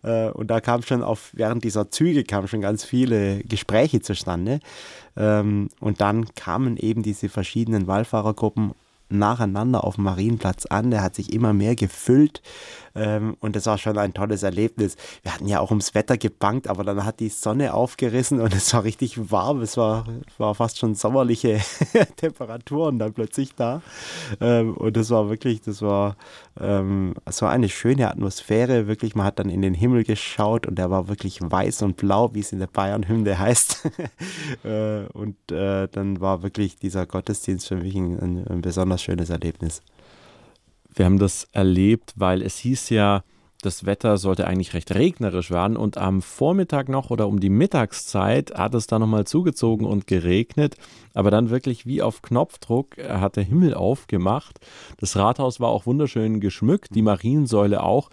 Äh, 0.03 0.29
und 0.29 0.47
da 0.47 0.59
kam 0.59 0.81
schon 0.81 1.03
auf, 1.03 1.29
während 1.33 1.63
dieser 1.63 1.91
Züge 1.91 2.23
kamen 2.23 2.47
schon 2.47 2.61
ganz 2.61 2.83
viele 2.83 3.43
Gespräche 3.43 4.01
zustande. 4.01 4.59
Ähm, 5.15 5.69
und 5.79 6.01
dann 6.01 6.33
kamen 6.35 6.77
eben 6.77 7.03
diese 7.03 7.29
verschiedenen 7.29 7.87
Wallfahrergruppen 7.87 8.73
nacheinander 9.11 9.83
auf 9.83 9.95
dem 9.95 10.05
Marienplatz 10.05 10.65
an. 10.65 10.91
Der 10.91 11.03
hat 11.03 11.15
sich 11.15 11.33
immer 11.33 11.53
mehr 11.53 11.75
gefüllt. 11.75 12.41
Ähm, 12.95 13.35
und 13.39 13.55
das 13.55 13.65
war 13.65 13.77
schon 13.77 13.97
ein 13.97 14.13
tolles 14.13 14.43
Erlebnis. 14.43 14.95
Wir 15.23 15.33
hatten 15.33 15.47
ja 15.47 15.59
auch 15.59 15.71
ums 15.71 15.95
Wetter 15.95 16.17
gebankt, 16.17 16.67
aber 16.67 16.83
dann 16.83 17.05
hat 17.05 17.19
die 17.19 17.29
Sonne 17.29 17.73
aufgerissen 17.73 18.39
und 18.39 18.53
es 18.53 18.73
war 18.73 18.83
richtig 18.83 19.31
warm. 19.31 19.61
Es 19.61 19.77
war, 19.77 20.05
war 20.37 20.55
fast 20.55 20.79
schon 20.79 20.95
sommerliche 20.95 21.59
Temperaturen 22.17 22.99
dann 22.99 23.13
plötzlich 23.13 23.55
da. 23.55 23.81
Ähm, 24.39 24.75
und 24.75 24.97
das 24.97 25.09
war 25.09 25.29
wirklich, 25.29 25.61
das 25.61 25.81
war 25.81 26.15
ähm, 26.59 27.13
so 27.29 27.45
eine 27.45 27.69
schöne 27.69 28.09
Atmosphäre. 28.09 28.87
Wirklich, 28.87 29.15
man 29.15 29.25
hat 29.25 29.39
dann 29.39 29.49
in 29.49 29.61
den 29.61 29.73
Himmel 29.73 30.03
geschaut 30.03 30.67
und 30.67 30.75
der 30.75 30.89
war 30.89 31.07
wirklich 31.07 31.39
weiß 31.41 31.81
und 31.83 31.97
blau, 31.97 32.33
wie 32.33 32.39
es 32.39 32.51
in 32.51 32.59
der 32.59 32.67
Bayern-Hymne 32.67 33.37
heißt. 33.37 33.89
äh, 34.63 35.05
und 35.13 35.35
äh, 35.51 35.87
dann 35.87 36.19
war 36.19 36.43
wirklich 36.43 36.77
dieser 36.77 37.05
Gottesdienst 37.05 37.67
für 37.67 37.77
mich 37.77 37.95
ein, 37.95 38.45
ein 38.47 38.61
besonders 38.61 39.01
schönes 39.01 39.29
Erlebnis. 39.29 39.81
Wir 40.93 41.05
haben 41.05 41.19
das 41.19 41.47
erlebt, 41.51 42.13
weil 42.17 42.41
es 42.41 42.57
hieß 42.57 42.89
ja, 42.89 43.23
das 43.61 43.85
Wetter 43.85 44.17
sollte 44.17 44.47
eigentlich 44.47 44.73
recht 44.73 44.93
regnerisch 44.93 45.51
werden 45.51 45.77
und 45.77 45.97
am 45.97 46.23
Vormittag 46.23 46.89
noch 46.89 47.11
oder 47.11 47.27
um 47.27 47.39
die 47.39 47.51
Mittagszeit 47.51 48.51
hat 48.55 48.73
es 48.73 48.87
da 48.87 48.97
nochmal 48.97 49.27
zugezogen 49.27 49.85
und 49.85 50.07
geregnet, 50.07 50.77
aber 51.13 51.29
dann 51.29 51.51
wirklich 51.51 51.85
wie 51.85 52.01
auf 52.01 52.23
Knopfdruck 52.23 52.97
hat 52.97 53.35
der 53.35 53.43
Himmel 53.43 53.75
aufgemacht. 53.75 54.59
Das 54.97 55.15
Rathaus 55.15 55.59
war 55.59 55.69
auch 55.69 55.85
wunderschön 55.85 56.39
geschmückt, 56.39 56.95
die 56.95 57.03
Mariensäule 57.03 57.83
auch. 57.83 58.09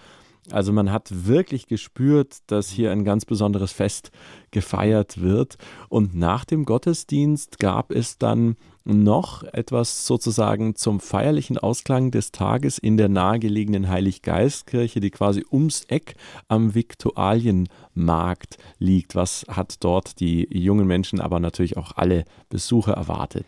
Also 0.51 0.73
man 0.73 0.91
hat 0.91 1.09
wirklich 1.27 1.67
gespürt, 1.67 2.39
dass 2.47 2.71
hier 2.71 2.91
ein 2.91 3.05
ganz 3.05 3.25
besonderes 3.25 3.73
Fest 3.73 4.11
gefeiert 4.51 5.21
wird. 5.21 5.59
Und 5.89 6.15
nach 6.15 6.45
dem 6.45 6.65
Gottesdienst 6.65 7.59
gab 7.59 7.91
es 7.91 8.19
dann 8.19 8.57
noch 8.85 9.43
etwas 9.43 10.07
sozusagen 10.07 10.75
zum 10.75 10.99
feierlichen 11.01 11.59
Ausklang 11.59 12.11
des 12.11 12.33
Tages 12.33 12.79
in 12.79 12.97
der 12.97 13.11
nahegelegenen 13.11 13.89
Heiliggeistkirche, 13.89 15.01
die 15.01 15.11
quasi 15.11 15.45
ums 15.53 15.85
Eck 15.89 16.15
am 16.49 16.75
Viktualienmarkt 16.75 18.57
liegt. 18.79 19.15
Was 19.15 19.45
hat 19.49 19.85
dort 19.85 20.21
die 20.21 20.49
jungen 20.51 20.87
Menschen, 20.87 21.21
aber 21.21 21.39
natürlich 21.39 21.77
auch 21.77 21.93
alle 21.97 22.25
Besucher 22.49 22.95
erwartet? 22.95 23.47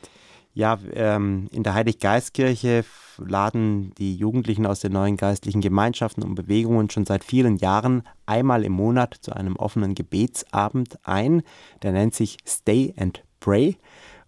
Ja, 0.53 0.79
ähm, 0.95 1.49
in 1.53 1.63
der 1.63 1.75
Heiliggeistkirche 1.75 2.85
laden 3.19 3.93
die 3.99 4.17
Jugendlichen 4.17 4.67
aus 4.67 4.81
den 4.81 4.93
neuen 4.93 5.17
geistlichen 5.17 5.61
Gemeinschaften 5.61 6.23
und 6.23 6.35
Bewegungen 6.35 6.91
schon 6.91 7.07
seit 7.07 7.23
vielen 7.23 7.57
Jahren 7.57 8.03
einmal 8.27 8.65
im 8.65 8.73
Monat 8.73 9.17
zu 9.21 9.33
einem 9.33 9.57
offenen 9.57 9.95
Gebetsabend 9.95 10.99
ein. 11.05 11.43
Der 11.83 11.93
nennt 11.93 12.15
sich 12.15 12.39
Stay 12.47 12.95
and 12.97 13.23
Pray. 13.39 13.77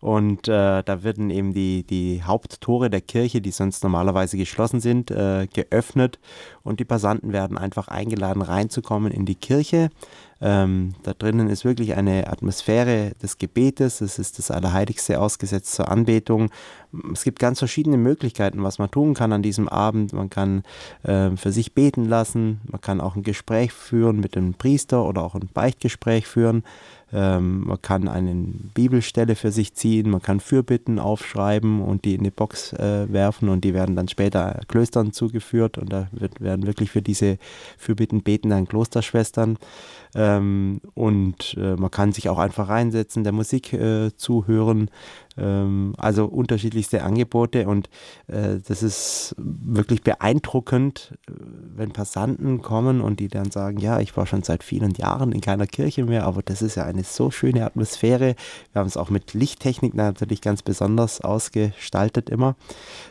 Und 0.03 0.49
äh, 0.49 0.83
da 0.83 1.05
werden 1.05 1.31
eben 1.31 1.55
die, 1.55 1.85
die 1.87 2.25
Haupttore 2.25 2.91
der 2.91 3.01
Kirche, 3.01 3.41
die 3.41 3.53
sonst 3.53 3.85
normalerweise 3.85 4.37
geschlossen 4.37 4.81
sind, 4.81 5.13
äh, 5.13 5.47
geöffnet. 5.47 6.19
Und 6.65 6.81
die 6.81 6.85
Passanten 6.85 7.33
werden 7.33 7.57
einfach 7.57 7.87
eingeladen, 7.87 8.43
reinzukommen 8.43 9.13
in 9.13 9.27
die 9.27 9.37
Kirche. 9.37 9.91
Ähm, 10.42 10.94
da 11.05 11.14
drinnen 11.14 11.48
ist 11.48 11.64
wirklich 11.64 11.94
eine 11.94 12.26
Atmosphäre 12.26 13.12
des 13.22 13.38
Gebetes. 13.38 14.00
Es 14.00 14.18
ist 14.18 14.38
das 14.38 14.50
Allerheiligste 14.50 15.20
ausgesetzt 15.20 15.72
zur 15.72 15.88
Anbetung. 15.88 16.50
Es 17.12 17.22
gibt 17.22 17.38
ganz 17.38 17.61
verschiedene 17.61 17.96
Möglichkeiten, 17.96 18.62
was 18.64 18.78
man 18.78 18.90
tun 18.90 19.14
kann 19.14 19.33
an 19.33 19.42
diesem 19.42 19.68
Abend. 19.68 20.12
Man 20.12 20.31
kann 20.31 20.64
äh, 21.05 21.31
für 21.37 21.52
sich 21.52 21.74
beten 21.74 22.07
lassen. 22.07 22.61
Man 22.64 22.81
kann 22.81 23.00
auch 23.00 23.14
ein 23.14 23.22
Gespräch 23.22 23.72
führen 23.72 24.18
mit 24.18 24.35
dem 24.35 24.55
Priester 24.55 25.05
oder 25.05 25.22
auch 25.22 25.37
ein 25.37 25.48
Beichtgespräch 25.55 26.26
führen. 26.26 26.64
Ähm, 27.14 27.64
man 27.66 27.81
kann 27.83 28.09
eine 28.09 28.35
Bibelstelle 28.74 29.37
für 29.37 29.52
sich 29.52 29.74
ziehen, 29.74 30.11
man 30.11 30.22
kann 30.22 30.40
Fürbitten 30.40 30.98
aufschreiben 30.98 31.83
und 31.83 32.07
die 32.07 32.14
in 32.14 32.24
die 32.24 32.31
Box 32.31 32.72
äh, 32.72 33.12
werfen 33.12 33.50
und 33.50 33.64
die 33.64 33.74
werden 33.74 33.96
dann 33.96 34.09
später 34.09 34.61
Klöstern 34.66 35.12
zugeführt 35.12 35.76
und 35.76 35.92
da 35.92 36.09
wird, 36.12 36.40
werden 36.40 36.66
wirklich 36.66 36.90
für 36.90 37.02
diese 37.02 37.37
Fürbitten 37.76 38.22
beten 38.22 38.48
dann 38.48 38.66
Klosterschwestern. 38.66 39.59
Ähm, 40.37 40.81
und 40.95 41.57
äh, 41.59 41.77
man 41.77 41.90
kann 41.90 42.12
sich 42.12 42.29
auch 42.29 42.38
einfach 42.38 42.68
reinsetzen, 42.68 43.25
der 43.25 43.33
Musik 43.33 43.73
äh, 43.73 44.14
zuhören. 44.16 44.90
Ähm, 45.37 45.95
also 45.97 46.27
unterschiedlichste 46.27 47.03
Angebote 47.03 47.66
und 47.66 47.88
äh, 48.27 48.59
das 48.66 48.83
ist 48.83 49.35
wirklich 49.38 50.03
beeindruckend, 50.03 51.16
äh, 51.27 51.33
wenn 51.75 51.92
Passanten 51.92 52.61
kommen 52.61 53.01
und 53.01 53.18
die 53.18 53.29
dann 53.29 53.51
sagen, 53.51 53.79
ja, 53.79 54.01
ich 54.01 54.14
war 54.16 54.27
schon 54.27 54.42
seit 54.42 54.62
vielen 54.62 54.92
Jahren 54.92 55.33
in 55.33 55.40
keiner 55.40 55.66
Kirche 55.66 56.05
mehr, 56.05 56.25
aber 56.27 56.42
das 56.42 56.61
ist 56.61 56.75
ja 56.75 56.85
eine 56.85 57.05
so 57.05 57.31
schöne 57.31 57.64
Atmosphäre. 57.64 58.35
Wir 58.73 58.81
haben 58.81 58.88
es 58.88 58.99
auch 58.99 59.09
mit 59.09 59.33
Lichttechnik 59.33 59.95
natürlich 59.95 60.42
ganz 60.42 60.62
besonders 60.62 61.23
ausgestaltet 61.23 62.29
immer. 62.29 62.57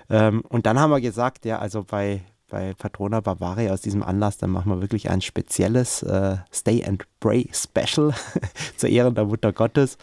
Ähm, 0.10 0.43
und 0.47 0.67
dann 0.67 0.79
haben 0.79 0.91
wir 0.91 1.01
gesagt, 1.01 1.45
ja, 1.45 1.57
also 1.57 1.84
bei 1.84 2.21
bei 2.51 2.73
Patrona 2.73 3.21
Bavaria 3.21 3.71
aus 3.71 3.81
diesem 3.81 4.03
Anlass, 4.03 4.37
dann 4.37 4.51
machen 4.51 4.71
wir 4.71 4.81
wirklich 4.81 5.09
ein 5.09 5.21
spezielles 5.21 6.03
äh, 6.03 6.37
Stay 6.53 6.83
and 6.85 7.05
Pray 7.19 7.49
Special 7.53 8.13
zu 8.77 8.87
Ehren 8.87 9.15
der 9.15 9.25
Mutter 9.25 9.53
Gottes. 9.53 9.97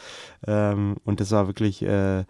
Ähm, 0.46 0.96
und 1.04 1.20
das 1.20 1.30
war 1.30 1.46
wirklich 1.46 1.82
äh, 1.82 2.24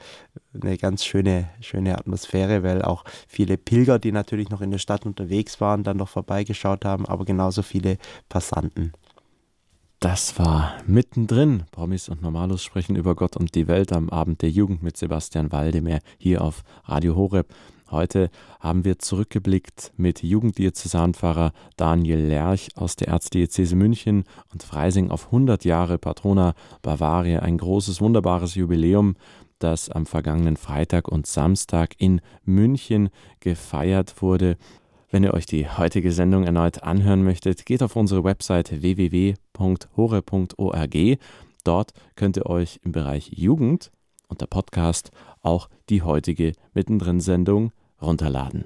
eine 0.60 0.78
ganz 0.78 1.04
schöne, 1.04 1.48
schöne 1.60 1.96
Atmosphäre, 1.96 2.62
weil 2.64 2.82
auch 2.82 3.04
viele 3.28 3.56
Pilger, 3.56 3.98
die 3.98 4.12
natürlich 4.12 4.50
noch 4.50 4.60
in 4.60 4.72
der 4.72 4.78
Stadt 4.78 5.06
unterwegs 5.06 5.60
waren, 5.60 5.84
dann 5.84 5.96
noch 5.96 6.08
vorbeigeschaut 6.08 6.84
haben, 6.84 7.06
aber 7.06 7.24
genauso 7.24 7.62
viele 7.62 7.96
Passanten. 8.28 8.92
Das 10.00 10.38
war 10.38 10.74
mittendrin. 10.86 11.64
Promis 11.70 12.08
und 12.08 12.22
Normalos 12.22 12.62
sprechen 12.62 12.96
über 12.96 13.14
Gott 13.14 13.36
und 13.36 13.54
die 13.54 13.66
Welt 13.68 13.92
am 13.92 14.10
Abend 14.10 14.42
der 14.42 14.50
Jugend 14.50 14.82
mit 14.82 14.96
Sebastian 14.96 15.50
Waldemar 15.52 16.00
hier 16.18 16.42
auf 16.42 16.62
Radio 16.84 17.14
Horeb. 17.16 17.48
Heute 17.90 18.28
haben 18.60 18.84
wir 18.84 18.98
zurückgeblickt 18.98 19.92
mit 19.96 20.22
Jugenddiözesanpfarrer 20.22 21.52
Daniel 21.76 22.18
Lerch 22.18 22.68
aus 22.76 22.96
der 22.96 23.08
Erzdiözese 23.08 23.76
München 23.76 24.24
und 24.52 24.62
Freising 24.62 25.10
auf 25.10 25.26
100 25.26 25.64
Jahre 25.64 25.96
Patrona 25.96 26.52
Bavaria. 26.82 27.40
Ein 27.40 27.56
großes, 27.56 28.02
wunderbares 28.02 28.54
Jubiläum, 28.56 29.16
das 29.58 29.88
am 29.88 30.04
vergangenen 30.04 30.58
Freitag 30.58 31.08
und 31.08 31.26
Samstag 31.26 31.94
in 31.98 32.20
München 32.44 33.08
gefeiert 33.40 34.20
wurde. 34.20 34.58
Wenn 35.10 35.24
ihr 35.24 35.32
euch 35.32 35.46
die 35.46 35.66
heutige 35.66 36.12
Sendung 36.12 36.44
erneut 36.44 36.82
anhören 36.82 37.24
möchtet, 37.24 37.64
geht 37.64 37.82
auf 37.82 37.96
unsere 37.96 38.22
Website 38.22 38.82
www.hore.org. 38.82 39.36
Dort 41.64 41.92
könnt 42.16 42.36
ihr 42.36 42.44
euch 42.46 42.80
im 42.84 42.92
Bereich 42.92 43.30
Jugend 43.34 43.90
unter 44.28 44.46
Podcast 44.46 45.10
auch 45.42 45.70
die 45.88 46.02
heutige 46.02 46.52
Mittendrin-Sendung 46.74 47.72
runterladen. 48.02 48.64